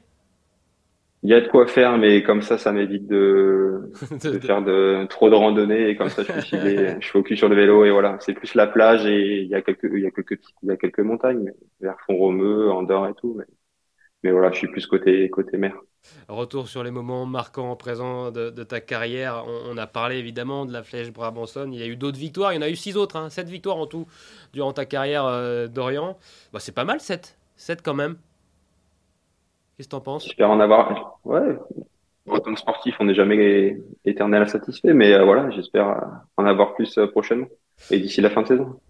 Il 1.22 1.28
y 1.28 1.34
a 1.34 1.42
de 1.42 1.48
quoi 1.48 1.66
faire, 1.66 1.98
mais 1.98 2.22
comme 2.22 2.40
ça, 2.40 2.56
ça 2.56 2.72
m'évite 2.72 3.06
de, 3.06 3.92
de, 4.24 4.38
faire 4.38 4.62
de, 4.62 5.06
trop 5.10 5.28
de 5.28 5.34
randonnées. 5.34 5.90
Et 5.90 5.96
comme 5.96 6.08
ça, 6.08 6.22
je 6.22 6.40
suis 6.40 6.56
je 6.56 7.00
suis 7.00 7.10
focus 7.10 7.38
sur 7.38 7.50
le 7.50 7.56
vélo. 7.56 7.84
Et 7.84 7.90
voilà, 7.90 8.16
c'est 8.20 8.32
plus 8.32 8.54
la 8.54 8.66
plage 8.66 9.04
et 9.06 9.42
il 9.42 9.48
y 9.48 9.54
a 9.54 9.60
quelques, 9.60 9.90
il 9.92 10.00
y 10.00 10.06
a 10.06 10.10
quelques, 10.10 10.40
il 10.62 10.70
y 10.70 10.72
a 10.72 10.76
quelques 10.76 11.00
montagnes, 11.00 11.52
vers 11.80 11.96
Font-Romeu, 12.06 12.70
Andorre 12.70 13.08
et 13.08 13.14
tout. 13.14 13.34
Mais, 13.36 13.44
mais 14.22 14.30
voilà, 14.30 14.50
je 14.50 14.56
suis 14.56 14.68
plus 14.68 14.86
côté, 14.86 15.28
côté 15.28 15.58
mer. 15.58 15.74
Retour 16.28 16.68
sur 16.68 16.82
les 16.82 16.90
moments 16.90 17.26
marquants 17.26 17.74
présents 17.76 18.30
de, 18.30 18.50
de 18.50 18.62
ta 18.62 18.80
carrière. 18.80 19.44
On, 19.46 19.76
a 19.76 19.86
parlé 19.86 20.16
évidemment 20.16 20.64
de 20.64 20.72
la 20.72 20.82
flèche 20.82 21.10
Brabanson. 21.10 21.70
Il 21.72 21.78
y 21.78 21.82
a 21.82 21.86
eu 21.86 21.96
d'autres 21.96 22.18
victoires. 22.18 22.52
Il 22.52 22.56
y 22.56 22.58
en 22.58 22.62
a 22.62 22.70
eu 22.70 22.76
six 22.76 22.96
autres. 22.96 23.16
Hein. 23.16 23.30
Sept 23.30 23.48
victoires 23.48 23.76
en 23.76 23.86
tout 23.86 24.06
durant 24.52 24.72
ta 24.72 24.86
carrière 24.86 25.24
euh, 25.24 25.66
d'Orient. 25.66 26.18
Bah, 26.52 26.60
c'est 26.60 26.74
pas 26.74 26.84
mal, 26.84 27.00
sept. 27.00 27.36
Sept 27.56 27.82
quand 27.82 27.94
même. 27.94 28.16
Qu'est-ce 29.76 29.88
que 29.88 29.90
t'en 29.90 30.00
penses? 30.00 30.24
J'espère 30.24 30.50
en 30.50 30.60
avoir. 30.60 31.18
Ouais. 31.24 31.58
En 32.28 32.38
tant 32.38 32.54
que 32.54 32.60
sportif, 32.60 32.96
on 33.00 33.04
n'est 33.04 33.14
jamais 33.14 33.80
éternel 34.04 34.48
satisfait. 34.48 34.94
Mais 34.94 35.12
euh, 35.12 35.24
voilà, 35.24 35.50
j'espère 35.50 36.02
en 36.36 36.44
avoir 36.44 36.74
plus 36.74 36.96
euh, 36.98 37.06
prochainement. 37.06 37.48
Et 37.90 37.98
d'ici 37.98 38.20
la 38.20 38.30
fin 38.30 38.42
de 38.42 38.48
saison. 38.48 38.80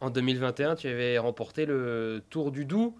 En 0.00 0.10
2021, 0.10 0.76
tu 0.76 0.88
avais 0.88 1.16
remporté 1.18 1.64
le 1.64 2.22
Tour 2.28 2.50
du 2.50 2.64
Doubs 2.64 2.94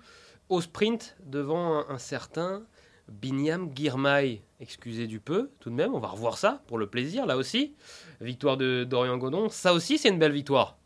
au 0.49 0.61
sprint 0.61 1.17
devant 1.25 1.89
un 1.89 1.99
certain 1.99 2.63
Binyam 3.09 3.71
Girmay, 3.75 4.43
excusez 4.61 5.07
du 5.07 5.21
peu, 5.21 5.51
tout 5.61 5.71
de 5.71 5.75
même, 5.75 5.95
on 5.95 5.99
va 6.01 6.09
revoir 6.09 6.39
ça 6.39 6.63
pour 6.67 6.79
le 6.79 6.89
plaisir, 6.89 7.27
là 7.27 7.37
aussi. 7.37 7.75
Victoire 8.21 8.57
de 8.57 8.85
Dorian 8.85 9.19
Godon, 9.19 9.49
ça 9.49 9.73
aussi 9.75 9.99
c'est 9.99 10.09
une 10.09 10.19
belle 10.19 10.33
victoire. 10.33 10.77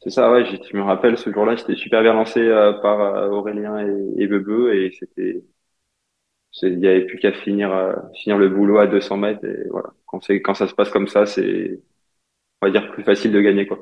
C'est 0.00 0.10
ça, 0.10 0.30
ouais, 0.32 0.44
je 0.46 0.76
me 0.76 0.82
rappelle 0.82 1.18
ce 1.18 1.30
jour-là, 1.32 1.56
j'étais 1.56 1.74
super 1.76 2.00
bien 2.02 2.12
lancé 2.14 2.40
euh, 2.40 2.72
par 2.74 3.00
euh, 3.00 3.28
Aurélien 3.28 3.78
et, 3.86 4.22
et 4.22 4.26
Bebe 4.26 4.68
et 4.72 4.90
c'était, 4.98 5.42
il 6.62 6.78
n'y 6.78 6.86
avait 6.86 7.06
plus 7.06 7.18
qu'à 7.18 7.32
finir, 7.32 7.72
euh, 7.72 7.94
finir 8.14 8.38
le 8.38 8.48
boulot 8.48 8.78
à 8.78 8.86
200 8.86 9.16
mètres 9.16 9.44
et 9.44 9.68
voilà. 9.70 9.90
Quand 10.06 10.54
ça 10.54 10.66
se 10.68 10.74
passe 10.74 10.90
comme 10.90 11.08
ça, 11.08 11.26
c'est, 11.26 11.80
on 12.62 12.66
va 12.66 12.72
dire, 12.72 12.92
plus 12.92 13.04
facile 13.04 13.32
de 13.32 13.40
gagner, 13.42 13.66
quoi. 13.66 13.78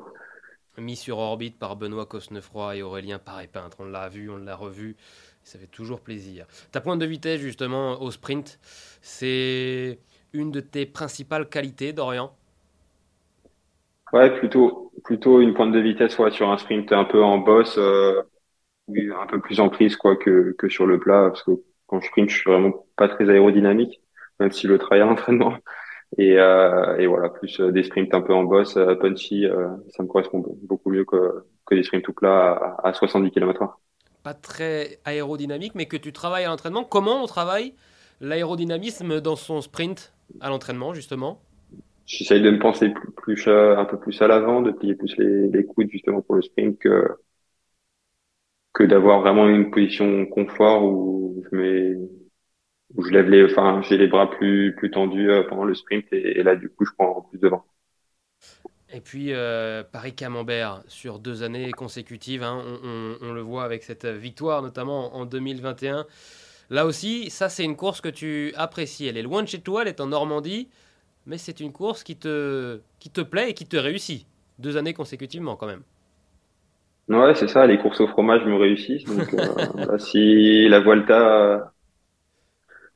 Mis 0.77 0.95
sur 0.97 1.17
orbite 1.19 1.57
par 1.57 1.75
Benoît 1.77 2.05
Cosnefroy 2.05 2.75
et 2.77 2.81
Aurélien 2.83 3.17
Paré-Peintre, 3.17 3.77
on 3.79 3.85
l'a 3.85 4.09
vu, 4.09 4.29
on 4.29 4.37
l'a 4.37 4.55
revu. 4.55 4.95
Ça 5.45 5.59
fait 5.59 5.67
toujours 5.67 6.01
plaisir. 6.01 6.47
Ta 6.73 6.81
pointe 6.81 6.99
de 6.99 7.07
vitesse, 7.07 7.39
justement, 7.41 8.01
au 8.03 8.11
sprint, 8.11 8.59
c'est 9.01 9.99
une 10.33 10.51
de 10.51 10.59
tes 10.59 10.85
principales 10.87 11.49
qualités, 11.49 11.93
Dorian? 11.93 12.33
Ouais, 14.13 14.31
plutôt, 14.39 14.91
plutôt 15.03 15.41
une 15.41 15.53
pointe 15.53 15.71
de 15.73 15.79
vitesse 15.79 16.17
ouais, 16.19 16.31
sur 16.31 16.49
un 16.51 16.57
sprint 16.57 16.91
un 16.93 17.05
peu 17.05 17.23
en 17.23 17.39
boss, 17.39 17.77
euh, 17.77 18.21
un 18.89 19.27
peu 19.27 19.41
plus 19.41 19.59
en 19.61 19.69
prise 19.69 19.95
quoi, 19.97 20.17
que, 20.17 20.53
que 20.57 20.69
sur 20.69 20.87
le 20.87 20.99
plat, 20.99 21.29
parce 21.29 21.43
que 21.43 21.51
quand 21.87 22.01
je 22.01 22.07
sprint, 22.07 22.29
je 22.29 22.37
suis 22.39 22.51
vraiment 22.51 22.85
pas 22.97 23.09
très 23.09 23.29
aérodynamique, 23.29 24.01
même 24.39 24.51
si 24.51 24.67
le 24.67 24.79
travail 24.79 25.01
à 25.01 25.05
l'entraînement. 25.05 25.55
Et, 26.19 26.39
euh, 26.39 26.97
et 26.99 27.07
voilà, 27.07 27.29
plus 27.29 27.59
euh, 27.61 27.71
des 27.71 27.83
sprints 27.83 28.13
un 28.15 28.21
peu 28.21 28.33
en 28.33 28.43
boss, 28.45 28.77
euh, 28.77 28.95
punchy, 28.95 29.45
ça 29.91 30.03
me 30.03 30.07
correspond 30.09 30.43
beaucoup 30.63 30.91
mieux 30.91 31.05
que, 31.05 31.45
que 31.65 31.75
des 31.75 31.83
sprints 31.83 32.03
tout 32.05 32.13
plat 32.13 32.53
à, 32.83 32.89
à 32.89 32.93
70 32.93 33.31
km/h 33.31 33.75
pas 34.25 34.33
très 34.33 34.97
aérodynamique, 35.05 35.73
mais 35.75 35.85
que 35.85 35.97
tu 35.97 36.11
travailles 36.11 36.45
à 36.45 36.49
l'entraînement. 36.49 36.83
Comment 36.83 37.23
on 37.23 37.27
travaille 37.27 37.75
l'aérodynamisme 38.21 39.21
dans 39.21 39.35
son 39.35 39.61
sprint 39.61 40.13
à 40.41 40.49
l'entraînement, 40.49 40.95
justement? 40.95 41.39
J'essaye 42.07 42.41
de 42.41 42.49
me 42.49 42.57
penser 42.57 42.91
plus, 43.17 43.47
un 43.47 43.85
peu 43.85 43.99
plus 43.99 44.19
à 44.23 44.27
l'avant, 44.27 44.63
de 44.63 44.71
plier 44.71 44.95
plus 44.95 45.15
les, 45.17 45.65
coudes 45.65 45.89
justement 45.91 46.23
pour 46.23 46.35
le 46.35 46.41
sprint 46.41 46.79
que, 46.79 47.07
d'avoir 48.83 49.21
vraiment 49.21 49.47
une 49.47 49.69
position 49.69 50.25
confort 50.25 50.83
où 50.83 51.43
je 51.51 51.55
mets, 51.55 51.95
où 52.95 53.03
je 53.03 53.11
lève 53.11 53.29
les, 53.29 53.45
enfin, 53.45 53.81
j'ai 53.83 53.97
les 53.97 54.07
bras 54.07 54.31
plus, 54.31 54.75
tendus 54.91 55.29
euh, 55.29 55.43
pendant 55.43 55.65
le 55.65 55.75
sprint 55.75 56.05
et, 56.11 56.41
là, 56.41 56.55
du 56.55 56.69
coup, 56.69 56.83
je 56.83 56.91
prends 56.97 57.21
plus 57.29 57.39
de 57.39 57.47
vent. 57.47 57.63
Et 58.95 59.01
puis 59.01 59.33
euh, 59.33 59.83
Paris 59.91 60.13
Camembert 60.13 60.81
sur 60.87 61.19
deux 61.19 61.43
années 61.43 61.69
consécutives, 61.71 62.43
hein, 62.43 62.63
on, 63.21 63.33
le 63.33 63.41
voit 63.41 63.65
avec 63.65 63.83
cette 63.83 64.05
victoire 64.05 64.61
notamment 64.61 65.17
en 65.17 65.25
2021. 65.25 66.05
Là 66.69 66.85
aussi, 66.85 67.29
ça 67.29 67.49
c'est 67.49 67.65
une 67.65 67.75
course 67.75 67.99
que 67.99 68.07
tu 68.07 68.53
apprécies. 68.55 69.05
Elle 69.05 69.17
est 69.17 69.21
loin 69.21 69.43
de 69.43 69.49
chez 69.49 69.59
toi, 69.59 69.81
elle 69.81 69.89
est 69.89 69.99
en 69.99 70.07
Normandie, 70.07 70.69
mais 71.25 71.37
c'est 71.37 71.59
une 71.59 71.73
course 71.73 72.03
qui 72.03 72.15
te, 72.15 72.79
qui 72.99 73.09
te 73.09 73.19
plaît 73.19 73.49
et 73.49 73.53
qui 73.53 73.65
te 73.65 73.75
réussit. 73.75 74.25
Deux 74.59 74.77
années 74.77 74.93
consécutivement 74.93 75.57
quand 75.57 75.67
même. 75.67 75.83
Ouais, 77.09 77.35
c'est 77.35 77.49
ça, 77.49 77.67
les 77.67 77.77
courses 77.77 77.99
au 77.99 78.07
fromage 78.07 78.45
me 78.45 78.55
réussissent. 78.55 79.03
Donc, 79.03 79.33
euh, 79.33 79.65
bah, 79.87 79.99
si 79.99 80.69
la 80.69 80.79
Vuelta, 80.79 81.73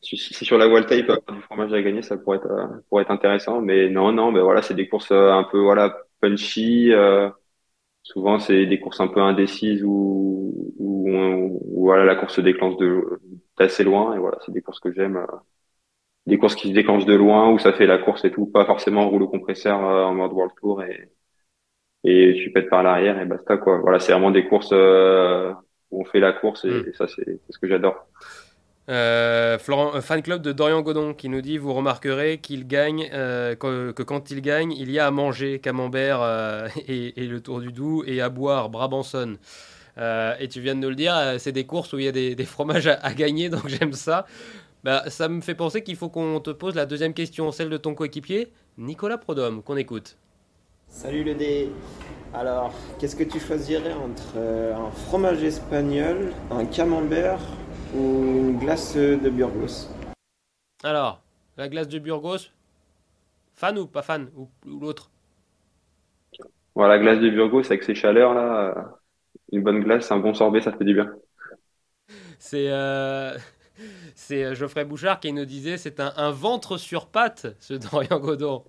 si, 0.01 0.17
sur 0.17 0.57
la 0.57 0.67
Vuelta 0.67 0.95
il 0.95 1.05
peut 1.05 1.13
avoir 1.13 1.37
du 1.37 1.43
fromage 1.43 1.73
à 1.73 1.81
gagner, 1.81 2.01
ça 2.01 2.17
pourrait 2.17 2.37
être, 2.37 2.51
euh, 2.51 2.67
pourrait 2.89 3.03
être 3.03 3.11
intéressant. 3.11 3.61
Mais 3.61 3.89
non, 3.89 4.11
non, 4.11 4.31
mais 4.31 4.41
voilà, 4.41 4.61
c'est 4.61 4.73
des 4.73 4.87
courses 4.87 5.11
euh, 5.11 5.31
un 5.31 5.43
peu 5.43 5.59
voilà 5.59 5.97
punchy. 6.21 6.91
souvent, 8.03 8.39
c'est 8.39 8.65
des 8.65 8.79
courses 8.79 8.99
un 8.99 9.07
peu 9.07 9.21
indécises 9.21 9.83
où, 9.83 10.73
où, 10.77 11.83
voilà 11.83 12.05
la 12.05 12.15
course 12.15 12.35
se 12.35 12.41
déclenche 12.41 12.77
de 12.77 13.19
d'assez 13.57 13.83
loin. 13.83 14.15
Et 14.15 14.19
voilà, 14.19 14.37
c'est 14.45 14.51
des 14.51 14.61
courses 14.61 14.79
que 14.79 14.91
j'aime 14.91 15.25
des 16.29 16.37
courses 16.37 16.55
qui 16.55 16.69
se 16.69 16.73
déclenchent 16.73 17.05
de 17.05 17.15
loin, 17.15 17.51
où 17.51 17.59
ça 17.59 17.73
fait 17.73 17.85
la 17.85 17.97
course 17.97 18.23
et 18.23 18.31
tout, 18.31 18.45
pas 18.45 18.65
forcément 18.65 19.09
rouleau 19.09 19.27
compresseur 19.27 19.83
euh, 19.83 20.05
en 20.05 20.13
mode 20.13 20.31
World 20.31 20.53
Tour 20.59 20.83
et, 20.83 21.09
et 22.03 22.35
tu 22.41 22.51
pètes 22.51 22.69
par 22.69 22.83
l'arrière 22.83 23.19
et 23.19 23.25
basta 23.25 23.57
quoi. 23.57 23.79
Voilà, 23.79 23.99
c'est 23.99 24.13
vraiment 24.13 24.31
des 24.31 24.45
courses 24.45 24.71
euh, 24.71 25.51
où 25.91 26.01
on 26.01 26.05
fait 26.05 26.19
la 26.19 26.31
course 26.31 26.65
et, 26.65 26.69
hmm. 26.69 26.93
ça 26.93 27.07
c'est 27.07 27.39
ce 27.49 27.59
que 27.59 27.67
j'adore. 27.67 28.07
Euh, 28.89 29.59
Florent, 29.59 30.01
fan 30.01 30.21
club 30.23 30.41
de 30.41 30.51
Dorian 30.51 30.81
Godon 30.81 31.13
qui 31.13 31.29
nous 31.29 31.41
dit 31.41 31.59
vous 31.59 31.73
remarquerez 31.73 32.39
qu'il 32.39 32.65
gagne 32.65 33.07
que, 33.09 33.91
quand 33.91 34.31
il 34.31 34.41
gagne 34.41 34.71
il 34.71 34.89
y 34.89 34.97
a 34.97 35.05
à 35.05 35.11
manger 35.11 35.59
camembert 35.59 36.21
et, 36.87 37.13
le 37.15 37.39
Tour 37.39 37.59
du 37.59 37.71
Doubs 37.71 38.03
et 38.07 38.19
à 38.19 38.29
boire 38.29 38.69
Brabanson. 38.69 39.37
et 39.97 40.47
tu 40.49 40.59
viens 40.59 40.73
de 40.73 40.79
nous 40.79 40.89
le 40.89 40.95
dire, 40.95 41.35
c'est 41.37 41.51
des 41.51 41.65
courses 41.65 41.93
où 41.93 41.99
il 41.99 42.05
y 42.05 42.07
a 42.07 42.11
des, 42.11 42.45
fromages 42.45 42.87
à 42.87 43.13
gagner 43.13 43.49
donc 43.49 43.67
j'aime 43.67 43.93
ça. 43.93 44.25
Bah, 44.83 45.03
ça 45.07 45.27
me 45.27 45.41
fait 45.41 45.55
penser 45.55 45.83
qu'il 45.83 45.97
faut 45.97 46.09
qu'on 46.09 46.39
te 46.39 46.51
pose 46.51 46.73
la 46.73 46.85
deuxième 46.85 47.13
question, 47.13 47.51
celle 47.51 47.69
de 47.69 47.77
ton 47.77 47.93
coéquipier, 47.95 48.47
Nicolas 48.77 49.17
Prodhomme, 49.17 49.61
qu'on 49.61 49.75
écoute. 49.75 50.17
Salut 50.87 51.23
le 51.23 51.35
dé. 51.35 51.69
Alors, 52.33 52.73
qu'est-ce 52.97 53.15
que 53.15 53.23
tu 53.23 53.39
choisirais 53.39 53.93
entre 53.93 54.33
euh, 54.37 54.73
un 54.73 54.89
fromage 54.91 55.43
espagnol, 55.43 56.31
un 56.49 56.65
camembert 56.65 57.39
ou 57.95 57.99
une 57.99 58.57
glace 58.59 58.95
de 58.95 59.29
Burgos 59.29 59.89
Alors, 60.83 61.21
la 61.57 61.67
glace 61.67 61.87
de 61.87 61.99
Burgos, 61.99 62.51
fan 63.53 63.77
ou 63.77 63.87
pas 63.87 64.01
fan 64.01 64.29
Ou, 64.35 64.49
l'autre? 64.65 65.09
Voilà, 66.75 66.95
la 66.95 67.01
glace 67.01 67.19
de 67.19 67.29
Burgos 67.29 67.65
avec 67.65 67.83
ses 67.83 67.95
chaleurs 67.95 68.33
là, 68.33 68.73
euh, 68.77 68.81
une 69.51 69.63
bonne 69.63 69.81
glace, 69.81 70.11
un 70.11 70.19
bon 70.19 70.33
sorbet, 70.33 70.61
ça 70.61 70.71
fait 70.71 70.85
du 70.85 70.93
bien. 70.93 71.11
C'est. 72.37 72.69
Euh, 72.69 73.37
c'est 74.15 74.43
euh, 74.43 74.53
Geoffrey 74.53 74.85
Bouchard 74.85 75.19
qui 75.19 75.33
nous 75.33 75.45
disait 75.45 75.77
c'est 75.77 75.99
un, 75.99 76.31
ventre 76.31 76.77
sur 76.77 77.07
pattes, 77.07 77.47
ce 77.59 77.73
Dorian 77.91 78.19
Godon. 78.19 78.63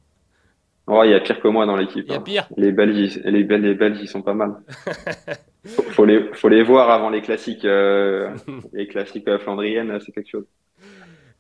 Oh, 0.87 1.03
il 1.05 1.11
y 1.11 1.15
a 1.15 1.21
pire 1.21 1.41
que 1.41 1.49
moi 1.49 1.67
dans 1.67 1.77
l'équipe. 1.77 2.05
Il 2.07 2.13
y 2.13 2.15
a 2.15 2.19
hein. 2.19 2.23
pire. 2.23 2.49
Les 2.57 2.73
Belges, 2.73 3.21
les, 3.25 3.45
Belges, 3.45 3.63
les 3.63 3.75
Belges, 3.75 3.99
ils 4.01 4.09
sont 4.09 4.23
pas 4.23 4.35
mal. 4.35 4.57
faut, 5.67 6.05
les, 6.05 6.33
faut 6.33 6.49
les 6.49 6.63
voir 6.63 6.91
avant 6.91 7.11
les 7.11 7.23
classiques, 7.23 7.65
euh, 7.65 8.35
les 8.73 8.87
classiques 8.87 9.29
euh, 9.29 9.39
flandriennes, 9.39 9.99
c'est 10.01 10.13
quelque 10.13 10.31
chose. 10.31 10.47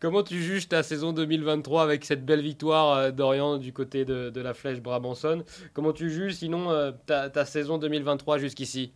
Comment 0.00 0.22
tu 0.22 0.36
juges 0.36 0.68
ta 0.68 0.82
saison 0.82 1.12
2023 1.12 1.82
avec 1.82 2.04
cette 2.06 2.24
belle 2.24 2.40
victoire 2.40 3.12
d'Orient 3.12 3.58
du 3.58 3.74
côté 3.74 4.06
de, 4.06 4.40
la 4.40 4.54
flèche 4.54 4.80
Brabanson 4.80 5.44
Comment 5.74 5.92
tu 5.92 6.08
juges 6.08 6.36
sinon 6.36 6.94
ta, 7.06 7.44
saison 7.44 7.76
2023 7.76 8.38
jusqu'ici? 8.38 8.94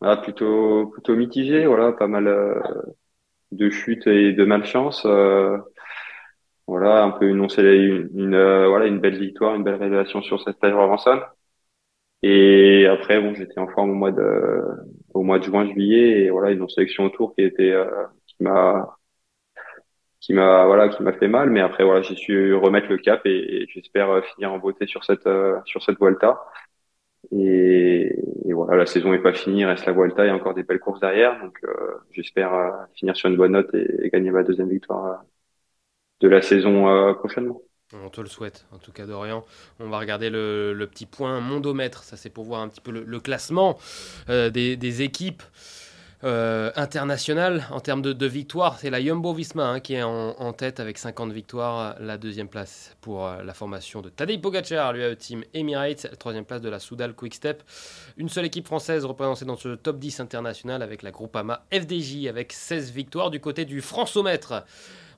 Ah, 0.00 0.16
plutôt, 0.16 0.86
plutôt 0.86 1.14
mitigé, 1.16 1.66
voilà, 1.66 1.92
pas 1.92 2.06
mal, 2.06 2.26
de 3.52 3.70
chute 3.70 4.06
et 4.06 4.32
de 4.32 4.44
malchance. 4.44 5.02
Euh, 5.06 5.58
voilà, 6.66 7.02
un 7.02 7.10
peu 7.10 7.26
une, 7.28 7.46
une, 8.14 8.34
euh, 8.34 8.68
voilà, 8.68 8.86
une 8.86 9.00
belle 9.00 9.18
victoire, 9.18 9.54
une 9.54 9.64
belle 9.64 9.74
révélation 9.74 10.22
sur 10.22 10.40
cette 10.42 10.58
plage 10.58 10.74
Robinson. 10.74 11.20
Et 12.22 12.86
après, 12.86 13.20
bon, 13.20 13.34
j'étais 13.34 13.58
en 13.60 13.68
forme 13.68 13.90
au 13.90 13.94
mois 13.94 14.12
de, 14.12 14.62
au 15.14 15.22
mois 15.22 15.38
de 15.38 15.44
juin, 15.44 15.66
juillet, 15.66 16.24
et 16.24 16.30
voilà, 16.30 16.50
une 16.50 16.68
sélection 16.68 17.04
autour 17.04 17.34
qui 17.34 17.42
était, 17.42 17.70
euh, 17.72 17.86
qui 18.26 18.36
m'a, 18.42 18.98
qui 20.20 20.34
m'a, 20.34 20.66
voilà, 20.66 20.88
qui 20.88 21.02
m'a 21.02 21.12
fait 21.12 21.28
mal, 21.28 21.50
mais 21.50 21.60
après, 21.60 21.84
voilà, 21.84 22.02
j'ai 22.02 22.14
su 22.16 22.54
remettre 22.54 22.88
le 22.88 22.98
cap 22.98 23.22
et, 23.24 23.66
j'espère 23.68 24.24
finir 24.34 24.52
en 24.52 24.58
beauté 24.58 24.86
sur 24.86 25.04
cette, 25.04 25.28
sur 25.64 25.82
cette 25.82 25.98
Vuelta. 25.98 26.38
Et, 27.32 28.16
voilà, 28.52 28.76
la 28.76 28.86
saison 28.86 29.12
n'est 29.12 29.22
pas 29.22 29.32
finie, 29.32 29.60
il 29.60 29.64
reste 29.66 29.86
la 29.86 29.92
Vuelta, 29.92 30.24
il 30.24 30.28
y 30.28 30.30
a 30.30 30.34
encore 30.34 30.54
des 30.54 30.62
belles 30.62 30.80
courses 30.80 31.00
derrière. 31.00 31.40
Donc 31.40 31.58
euh, 31.64 31.98
j'espère 32.10 32.54
euh, 32.54 32.70
finir 32.94 33.16
sur 33.16 33.28
une 33.30 33.36
bonne 33.36 33.52
note 33.52 33.72
et, 33.74 34.10
gagner 34.10 34.30
ma 34.30 34.42
deuxième 34.42 34.68
victoire 34.68 35.06
euh, 35.06 35.16
de 36.20 36.28
la 36.28 36.42
saison 36.42 37.14
prochainement. 37.14 37.62
On 37.92 38.08
te 38.08 38.20
le 38.20 38.28
souhaite, 38.28 38.66
en 38.72 38.78
tout 38.78 38.92
cas 38.92 39.06
Dorian. 39.06 39.44
On 39.80 39.88
va 39.88 39.98
regarder 39.98 40.30
le, 40.30 40.86
petit 40.90 41.06
point 41.06 41.40
mondomètre, 41.40 42.04
ça 42.04 42.16
c'est 42.16 42.30
pour 42.30 42.44
voir 42.44 42.60
un 42.60 42.68
petit 42.68 42.80
peu 42.80 42.92
le, 42.92 43.20
classement 43.20 43.78
des, 44.28 44.76
des, 44.76 45.02
équipes. 45.02 45.42
Euh, 46.22 46.70
international 46.76 47.64
en 47.70 47.80
termes 47.80 48.02
de, 48.02 48.26
victoires, 48.26 48.78
c'est 48.78 48.90
la 48.90 49.02
Jumbo 49.02 49.32
Visma 49.32 49.66
hein, 49.66 49.80
qui 49.80 49.94
est 49.94 50.02
en, 50.02 50.52
tête 50.52 50.78
avec 50.78 50.98
50 50.98 51.32
victoires. 51.32 51.96
La 51.98 52.18
deuxième 52.18 52.48
place 52.48 52.94
pour 53.00 53.26
euh, 53.26 53.42
la 53.42 53.54
formation 53.54 54.02
de 54.02 54.10
Tadej 54.10 54.38
Pogacar, 54.38 54.92
lui 54.92 55.16
Team 55.16 55.44
Emirates. 55.54 56.06
La 56.10 56.16
troisième 56.16 56.44
place 56.44 56.60
de 56.60 56.68
la 56.68 56.78
Soudal 56.78 57.14
Quickstep. 57.14 57.62
Une 58.18 58.28
seule 58.28 58.44
équipe 58.44 58.66
française 58.66 59.06
représentée 59.06 59.46
dans 59.46 59.56
ce 59.56 59.76
top 59.76 59.98
10 59.98 60.20
international 60.20 60.82
avec 60.82 61.02
la 61.02 61.10
Groupama 61.10 61.64
FDJ 61.72 62.26
avec 62.26 62.52
16 62.52 62.90
victoires 62.90 63.30
du 63.30 63.40
côté 63.40 63.64
du 63.64 63.80
Françomètre. 63.80 64.64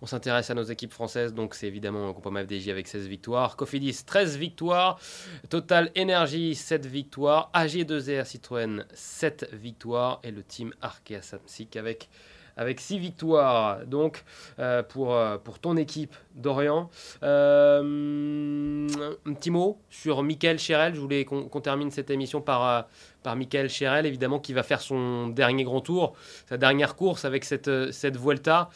On 0.03 0.07
s'intéresse 0.07 0.51
à 0.51 0.55
nos 0.55 0.65
équipes 0.65 0.93
françaises, 0.93 1.33
donc 1.33 1.55
c'est 1.55 1.69
évidemment 1.69 2.09
le 2.09 2.13
groupe 2.13 2.37
FDJ 2.37 2.71
avec 2.71 2.89
16 2.89 3.07
victoires, 3.07 3.55
Cofidis 3.55 4.03
13 4.05 4.37
victoires, 4.37 4.99
Total 5.49 5.93
Energy 5.97 6.57
7 6.57 6.87
victoires, 6.87 7.53
AG2R 7.55 8.25
Citroën 8.25 8.85
7 8.93 9.51
victoires. 9.53 10.19
Et 10.25 10.33
le 10.33 10.43
team 10.43 10.75
Arkea 10.83 11.23
Samsic 11.23 11.77
avec 11.77 12.09
avec 12.57 12.81
6 12.81 12.99
victoires 12.99 13.87
donc 13.87 14.25
euh, 14.59 14.83
pour, 14.83 15.15
euh, 15.15 15.39
pour 15.39 15.59
ton 15.59 15.77
équipe 15.77 16.15
d'Orient. 16.35 16.91
Euh, 17.23 18.89
un 19.27 19.33
petit 19.35 19.51
mot 19.51 19.79
sur 19.91 20.23
Michael 20.23 20.59
Cherel. 20.59 20.95
Je 20.95 21.01
voulais 21.01 21.25
qu'on 21.25 21.61
termine 21.61 21.91
cette 21.91 22.11
émission 22.11 22.41
par, 22.41 22.89
par 23.23 23.37
Michael 23.37 23.69
Cherel, 23.69 24.07
évidemment, 24.07 24.39
qui 24.39 24.53
va 24.53 24.63
faire 24.63 24.81
son 24.81 25.29
dernier 25.29 25.65
grand 25.65 25.81
tour, 25.81 26.15
sa 26.49 26.57
dernière 26.57 26.97
course 26.97 27.25
avec 27.25 27.45
cette, 27.45 27.93
cette 27.93 28.17
Vuelta, 28.17 28.71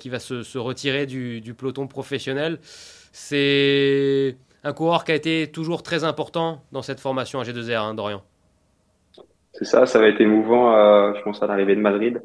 qui 0.00 0.08
va 0.08 0.18
se, 0.18 0.58
retirer 0.58 1.06
du, 1.06 1.40
du, 1.40 1.54
peloton 1.54 1.86
professionnel. 1.86 2.58
C'est 3.12 4.36
un 4.64 4.72
coureur 4.72 5.04
qui 5.04 5.12
a 5.12 5.14
été 5.14 5.50
toujours 5.50 5.82
très 5.82 6.04
important 6.04 6.62
dans 6.72 6.82
cette 6.82 7.00
formation 7.00 7.40
à 7.40 7.44
G2R 7.44 7.78
hein, 7.78 7.94
d'Orient. 7.94 8.22
C'est 9.52 9.64
ça, 9.64 9.86
ça 9.86 9.98
va 9.98 10.08
être 10.08 10.20
émouvant, 10.20 11.14
je 11.14 11.22
pense, 11.22 11.42
à 11.42 11.46
l'arrivée 11.46 11.76
de 11.76 11.80
Madrid. 11.80 12.20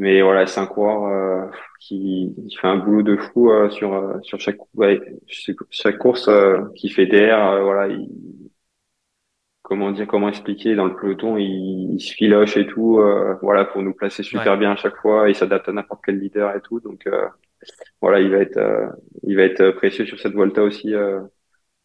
Mais 0.00 0.22
voilà, 0.22 0.46
c'est 0.46 0.60
un 0.60 0.66
coureur 0.66 1.04
euh, 1.04 1.50
qui, 1.78 2.34
qui, 2.48 2.56
fait 2.56 2.66
un 2.68 2.76
boulot 2.76 3.02
de 3.02 3.16
fou 3.18 3.50
euh, 3.50 3.68
sur 3.68 3.92
euh, 3.94 4.18
sur 4.22 4.40
chaque 4.40 4.56
ouais, 4.74 4.98
chaque 5.28 5.98
course 5.98 6.30
qui 6.74 6.88
fait 6.88 7.04
d'air. 7.06 7.62
voilà, 7.62 7.88
il, 7.88 8.08
comment 9.62 9.90
dire, 9.92 10.06
comment 10.06 10.28
expliquer 10.30 10.74
dans 10.74 10.86
le 10.86 10.96
peloton, 10.96 11.36
il, 11.36 11.94
il 11.94 12.00
se 12.00 12.14
filoche 12.14 12.56
et 12.56 12.66
tout. 12.66 12.98
voilà, 13.42 13.66
pour 13.66 13.82
nous 13.82 13.92
placer 13.94 14.22
super 14.22 14.56
bien 14.58 14.72
à 14.72 14.76
chaque 14.76 14.96
fois. 14.96 15.28
Il 15.28 15.34
s'adapte 15.34 15.68
à 15.68 15.72
n'importe 15.72 16.02
quel 16.04 16.18
leader 16.18 16.56
et 16.56 16.62
tout. 16.62 16.80
Donc 16.80 17.06
voilà, 18.00 18.20
il 18.20 18.30
va 18.30 18.38
être 18.38 18.58
il 19.24 19.36
va 19.36 19.42
être 19.42 19.70
précieux 19.72 20.06
sur 20.06 20.18
cette 20.18 20.32
Volta 20.34 20.62
aussi 20.62 20.94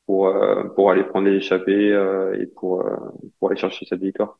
pour 0.06 0.34
pour 0.75 0.91
aller 0.91 1.04
prendre 1.04 1.28
les 1.28 1.38
échappées 1.38 1.89
et 2.39 2.45
pour 2.47 2.86
pour 3.39 3.49
aller 3.49 3.60
chercher 3.60 3.86
cette 3.86 4.01
victoire. 4.01 4.39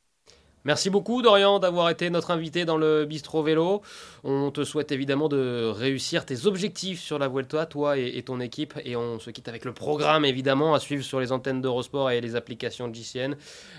Merci 0.65 0.89
beaucoup 0.89 1.21
Dorian 1.21 1.60
d'avoir 1.60 1.91
été 1.91 2.10
notre 2.10 2.32
invité 2.32 2.65
dans 2.65 2.78
le 2.78 3.06
Bistro 3.06 3.43
Vélo. 3.43 3.84
On 4.23 4.49
te 4.49 4.63
souhaite 4.63 4.91
évidemment 4.91 5.30
de 5.30 5.71
réussir 5.71 6.25
tes 6.25 6.47
objectifs 6.47 6.99
sur 6.99 7.19
la 7.19 7.28
Vuelta, 7.28 7.67
toi 7.67 7.99
et, 7.99 8.23
ton 8.23 8.39
équipe. 8.39 8.73
Et 8.84 8.95
on 8.95 9.19
se 9.19 9.30
quitte 9.30 9.47
avec 9.47 9.63
le 9.63 9.73
programme 9.73 10.25
évidemment 10.25 10.73
à 10.73 10.80
suivre 10.80 11.04
sur 11.04 11.19
les 11.19 11.32
antennes 11.32 11.62
d'Eurosport 11.62 12.10
et 12.10 12.19
les 12.19 12.36
applications 12.36 12.88
de 12.88 12.95
JCN. 12.95 13.36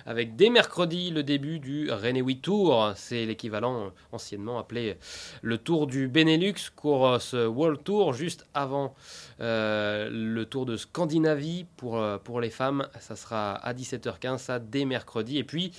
Avec 0.06 0.36
dès 0.36 0.48
mercredi 0.48 1.10
le 1.10 1.24
début 1.24 1.58
du 1.58 1.90
Renewi 1.90 2.38
Tour. 2.38 2.92
C'est 2.94 3.26
l'équivalent 3.26 3.90
anciennement 4.12 4.60
appelé 4.60 4.96
le 5.42 5.58
Tour 5.58 5.88
du 5.88 6.06
Benelux, 6.06 6.70
course 6.76 7.32
World 7.32 7.82
Tour, 7.82 8.12
juste 8.12 8.46
avant 8.54 8.94
euh, 9.40 10.08
le 10.08 10.44
Tour 10.44 10.66
de 10.66 10.76
Scandinavie 10.76 11.66
pour, 11.76 11.98
euh, 11.98 12.18
pour 12.18 12.40
les 12.40 12.50
femmes. 12.50 12.86
Ça 13.00 13.16
sera 13.16 13.54
à 13.54 13.74
17h15, 13.74 14.38
ça 14.38 14.60
dès 14.60 14.84
mercredi. 14.84 15.38
Et 15.38 15.44
puis 15.44 15.72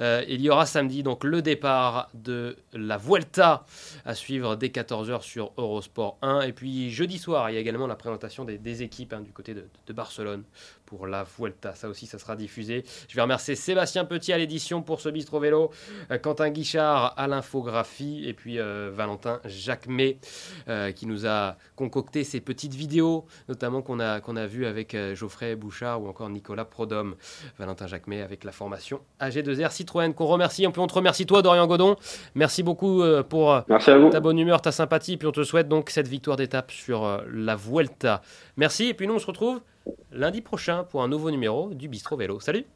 euh, 0.00 0.24
il 0.28 0.40
y 0.40 0.50
aura 0.50 0.66
samedi 0.66 1.02
donc 1.02 1.24
le 1.24 1.42
départ 1.42 2.10
de 2.14 2.56
la 2.72 2.96
Vuelta 2.96 3.64
à 4.04 4.14
suivre 4.14 4.56
dès 4.56 4.68
14h 4.68 5.22
sur 5.22 5.52
Eurosport 5.56 6.18
1. 6.22 6.42
Et 6.42 6.52
puis 6.52 6.90
jeudi 6.90 7.18
soir, 7.18 7.50
il 7.50 7.54
y 7.54 7.56
a 7.56 7.60
également 7.60 7.86
la 7.86 7.96
présentation 7.96 8.44
des, 8.44 8.82
équipes 8.82 9.12
hein, 9.12 9.20
du 9.20 9.32
côté 9.32 9.54
de, 9.54 9.92
Barcelone 9.92 10.44
pour 10.88 11.06
la 11.06 11.24
Vuelta. 11.24 11.74
Ça 11.74 11.88
aussi, 11.88 12.06
ça 12.06 12.18
sera 12.18 12.36
diffusé. 12.36 12.84
Je 13.08 13.14
vais 13.14 13.22
remercier 13.22 13.54
Sébastien 13.54 14.04
Petit 14.04 14.32
à 14.32 14.38
l'édition 14.38 14.82
pour 14.82 15.00
ce 15.00 15.08
bistro 15.08 15.38
vélo, 15.38 15.70
euh, 16.10 16.18
Quentin 16.18 16.50
Guichard 16.50 17.14
à 17.16 17.26
l'infographie 17.26 18.24
et 18.26 18.32
puis 18.32 18.58
euh, 18.58 18.90
Valentin 18.92 19.40
Jacquemet 19.44 20.18
qui 20.94 21.06
nous 21.06 21.26
a 21.26 21.56
concocté 21.76 22.24
ces 22.24 22.40
petites 22.40 22.74
vidéos, 22.74 23.26
notamment 23.48 23.82
qu'on 23.82 24.00
a, 24.00 24.20
qu'on 24.20 24.36
a 24.36 24.46
vu 24.46 24.66
avec 24.66 24.96
Geoffrey 25.14 25.56
Bouchard 25.56 26.02
ou 26.02 26.08
encore 26.08 26.28
Nicolas 26.28 26.64
Prodhomme. 26.64 27.16
Valentin 27.58 27.86
Jacquemet 27.86 28.22
avec 28.22 28.44
la 28.44 28.52
formation 28.52 29.00
AG2R 29.20 30.14
qu'on 30.14 30.26
remercie. 30.26 30.64
Et 30.64 30.68
puis 30.68 30.80
on 30.80 30.86
te 30.86 30.94
remercie 30.94 31.26
toi, 31.26 31.42
Dorian 31.42 31.66
Godon. 31.66 31.96
Merci 32.34 32.62
beaucoup 32.62 33.02
euh, 33.02 33.22
pour 33.22 33.52
euh, 33.52 33.60
ta 34.10 34.20
bonne 34.20 34.38
humeur, 34.38 34.60
ta 34.60 34.72
sympathie. 34.72 35.14
Et 35.14 35.16
puis 35.16 35.28
on 35.28 35.32
te 35.32 35.42
souhaite 35.42 35.68
donc 35.68 35.90
cette 35.90 36.08
victoire 36.08 36.36
d'étape 36.36 36.70
sur 36.70 37.04
euh, 37.04 37.18
la 37.32 37.56
Vuelta. 37.56 38.22
Merci. 38.56 38.86
Et 38.86 38.94
puis 38.94 39.06
nous, 39.06 39.14
on 39.14 39.18
se 39.18 39.26
retrouve 39.26 39.60
lundi 40.10 40.40
prochain 40.40 40.84
pour 40.84 41.02
un 41.02 41.08
nouveau 41.08 41.30
numéro 41.30 41.74
du 41.74 41.88
Bistro 41.88 42.16
Vélo. 42.16 42.40
Salut 42.40 42.66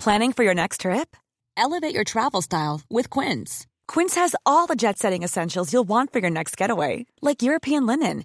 Planning 0.00 0.32
for 0.32 0.44
your 0.44 0.54
next 0.54 0.80
trip? 0.80 1.14
Elevate 1.58 1.94
your 1.94 2.04
travel 2.04 2.40
style 2.40 2.80
with 2.88 3.10
Quince. 3.10 3.66
Quince 3.86 4.14
has 4.14 4.34
all 4.46 4.66
the 4.66 4.74
jet 4.74 4.98
setting 4.98 5.22
essentials 5.22 5.74
you'll 5.74 5.88
want 5.88 6.10
for 6.10 6.20
your 6.20 6.30
next 6.30 6.56
getaway, 6.56 7.04
like 7.20 7.42
European 7.42 7.84
linen, 7.84 8.24